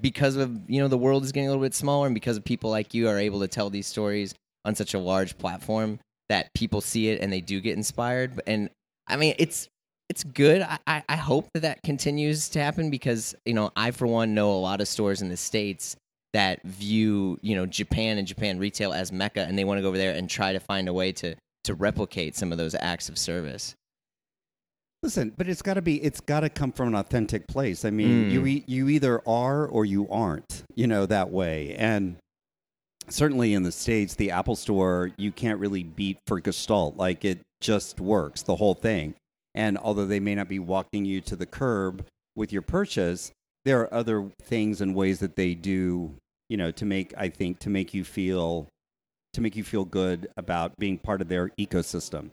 because 0.00 0.36
of 0.36 0.58
you 0.68 0.80
know 0.80 0.88
the 0.88 0.98
world 0.98 1.24
is 1.24 1.32
getting 1.32 1.48
a 1.48 1.50
little 1.50 1.64
bit 1.64 1.74
smaller 1.74 2.06
and 2.06 2.14
because 2.14 2.36
of 2.36 2.44
people 2.44 2.70
like 2.70 2.94
you 2.94 3.08
are 3.08 3.18
able 3.18 3.40
to 3.40 3.48
tell 3.48 3.70
these 3.70 3.86
stories 3.86 4.34
on 4.64 4.74
such 4.74 4.94
a 4.94 4.98
large 4.98 5.36
platform 5.38 5.98
that 6.28 6.52
people 6.54 6.80
see 6.80 7.08
it 7.08 7.20
and 7.20 7.32
they 7.32 7.40
do 7.40 7.60
get 7.60 7.76
inspired. 7.76 8.40
And 8.46 8.70
I 9.06 9.16
mean, 9.16 9.34
it's 9.38 9.68
it's 10.08 10.24
good. 10.24 10.62
I, 10.62 10.78
I, 10.86 11.02
I 11.08 11.16
hope 11.16 11.48
that 11.54 11.60
that 11.60 11.82
continues 11.82 12.48
to 12.50 12.60
happen 12.60 12.90
because 12.90 13.34
you 13.44 13.54
know 13.54 13.70
I 13.76 13.90
for 13.90 14.06
one 14.06 14.34
know 14.34 14.52
a 14.52 14.60
lot 14.60 14.80
of 14.80 14.88
stores 14.88 15.22
in 15.22 15.28
the 15.28 15.36
states 15.36 15.96
that 16.34 16.62
view 16.62 17.38
you 17.42 17.56
know 17.56 17.66
Japan 17.66 18.18
and 18.18 18.26
Japan 18.26 18.58
retail 18.58 18.92
as 18.92 19.12
mecca 19.12 19.40
and 19.40 19.58
they 19.58 19.64
want 19.64 19.78
to 19.78 19.82
go 19.82 19.88
over 19.88 19.98
there 19.98 20.14
and 20.14 20.28
try 20.28 20.52
to 20.52 20.60
find 20.60 20.88
a 20.88 20.92
way 20.92 21.12
to 21.12 21.34
to 21.64 21.74
replicate 21.74 22.36
some 22.36 22.52
of 22.52 22.58
those 22.58 22.74
acts 22.74 23.08
of 23.08 23.18
service. 23.18 23.74
Listen, 25.02 25.32
but 25.36 25.48
it's 25.48 25.62
got 25.62 25.74
to 25.74 25.82
be. 25.82 26.02
It's 26.02 26.20
got 26.20 26.40
to 26.40 26.48
come 26.48 26.72
from 26.72 26.88
an 26.88 26.94
authentic 26.96 27.46
place. 27.46 27.84
I 27.84 27.90
mean, 27.90 28.24
Mm. 28.28 28.32
you 28.32 28.46
e- 28.46 28.64
you 28.66 28.88
either 28.88 29.20
are 29.28 29.66
or 29.66 29.84
you 29.84 30.08
aren't. 30.08 30.64
You 30.74 30.86
know 30.88 31.06
that 31.06 31.30
way, 31.30 31.74
and 31.76 32.16
certainly 33.08 33.54
in 33.54 33.62
the 33.62 33.70
states, 33.72 34.14
the 34.16 34.32
Apple 34.32 34.56
Store 34.56 35.12
you 35.16 35.30
can't 35.30 35.60
really 35.60 35.84
beat 35.84 36.18
for 36.26 36.40
Gestalt. 36.40 36.96
Like 36.96 37.24
it 37.24 37.40
just 37.60 38.00
works 38.00 38.42
the 38.42 38.56
whole 38.56 38.74
thing. 38.74 39.14
And 39.54 39.78
although 39.78 40.04
they 40.06 40.20
may 40.20 40.34
not 40.34 40.48
be 40.48 40.58
walking 40.58 41.04
you 41.04 41.20
to 41.22 41.36
the 41.36 41.46
curb 41.46 42.04
with 42.36 42.52
your 42.52 42.62
purchase, 42.62 43.30
there 43.64 43.80
are 43.80 43.94
other 43.94 44.30
things 44.42 44.80
and 44.80 44.94
ways 44.94 45.20
that 45.20 45.36
they 45.36 45.54
do. 45.54 46.14
You 46.48 46.56
know, 46.56 46.70
to 46.72 46.84
make 46.84 47.14
I 47.16 47.28
think 47.28 47.60
to 47.60 47.70
make 47.70 47.94
you 47.94 48.02
feel 48.02 48.66
to 49.34 49.40
make 49.40 49.54
you 49.54 49.62
feel 49.62 49.84
good 49.84 50.28
about 50.36 50.72
being 50.78 50.98
part 50.98 51.20
of 51.20 51.28
their 51.28 51.50
ecosystem. 51.58 52.30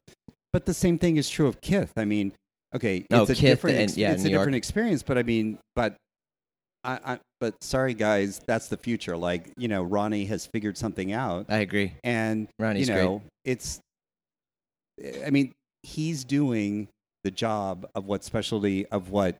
But 0.51 0.65
the 0.65 0.73
same 0.73 0.97
thing 0.97 1.17
is 1.17 1.29
true 1.29 1.47
of 1.47 1.61
Kith. 1.61 1.91
I 1.97 2.05
mean, 2.05 2.31
okay, 2.75 3.05
Oh, 3.11 3.21
it's 3.23 3.31
a 3.31 3.35
Kith 3.35 3.41
different, 3.43 3.77
and- 3.79 3.97
yeah, 3.97 4.11
it's 4.11 4.23
New 4.23 4.29
a 4.29 4.31
York. 4.33 4.41
different 4.41 4.55
experience. 4.57 5.03
But 5.03 5.17
I 5.17 5.23
mean, 5.23 5.57
but 5.75 5.95
I, 6.83 6.99
I, 7.13 7.19
but 7.41 7.55
sorry 7.63 7.93
guys, 7.95 8.39
that's 8.45 8.67
the 8.67 8.77
future. 8.77 9.17
Like 9.17 9.51
you 9.57 9.67
know, 9.67 9.81
Ronnie 9.83 10.25
has 10.25 10.45
figured 10.45 10.77
something 10.77 11.11
out, 11.13 11.47
I 11.49 11.57
agree. 11.57 11.93
and 12.03 12.47
Ronnie's 12.59 12.87
you 12.87 12.93
great. 12.93 13.03
know, 13.03 13.21
it's. 13.43 13.79
I 15.25 15.29
mean, 15.29 15.51
he's 15.83 16.23
doing 16.23 16.87
the 17.23 17.31
job 17.31 17.85
of 17.95 18.05
what 18.05 18.23
specialty 18.23 18.85
of 18.87 19.09
what 19.09 19.35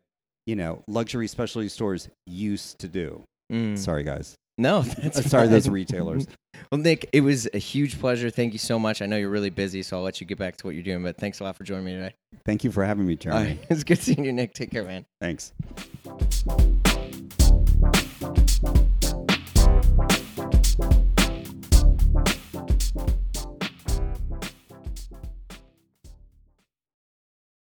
you 0.48 0.56
know 0.56 0.84
luxury 0.88 1.28
specialty 1.28 1.70
stores 1.70 2.10
used 2.26 2.80
to 2.80 2.88
do. 2.88 3.24
Mm. 3.52 3.78
Sorry 3.78 4.04
guys, 4.04 4.36
No, 4.58 4.82
that's 5.02 5.30
sorry 5.30 5.48
those 5.48 5.70
retailers. 5.70 6.28
Well, 6.72 6.80
Nick, 6.80 7.10
it 7.14 7.22
was 7.22 7.48
a 7.54 7.60
huge 7.60 8.00
pleasure. 8.00 8.32
Thank 8.32 8.54
you 8.54 8.60
so 8.60 8.80
much. 8.80 9.02
I 9.02 9.06
know 9.06 9.18
you're 9.18 9.30
really 9.30 9.52
busy, 9.52 9.84
so 9.84 9.98
I'll 9.98 10.04
let 10.04 10.20
you 10.20 10.26
get 10.26 10.40
back 10.40 10.58
to 10.58 10.66
what 10.66 10.74
you're 10.74 10.84
doing. 10.84 11.04
But 11.04 11.18
thanks 11.18 11.40
a 11.40 11.44
lot 11.44 11.56
for 11.56 11.64
joining 11.64 11.86
me 11.86 11.92
today. 11.94 12.16
Thank 12.44 12.64
you 12.64 12.72
for 12.72 12.84
having 12.84 13.06
me, 13.06 13.16
Jeremy. 13.16 13.46
right. 13.50 13.60
It's 13.70 13.84
good 13.84 14.00
seeing 14.00 14.26
you, 14.26 14.34
Nick. 14.34 14.54
Take 14.54 14.72
care, 14.72 14.84
man. 14.84 15.06
Thanks. 15.22 15.54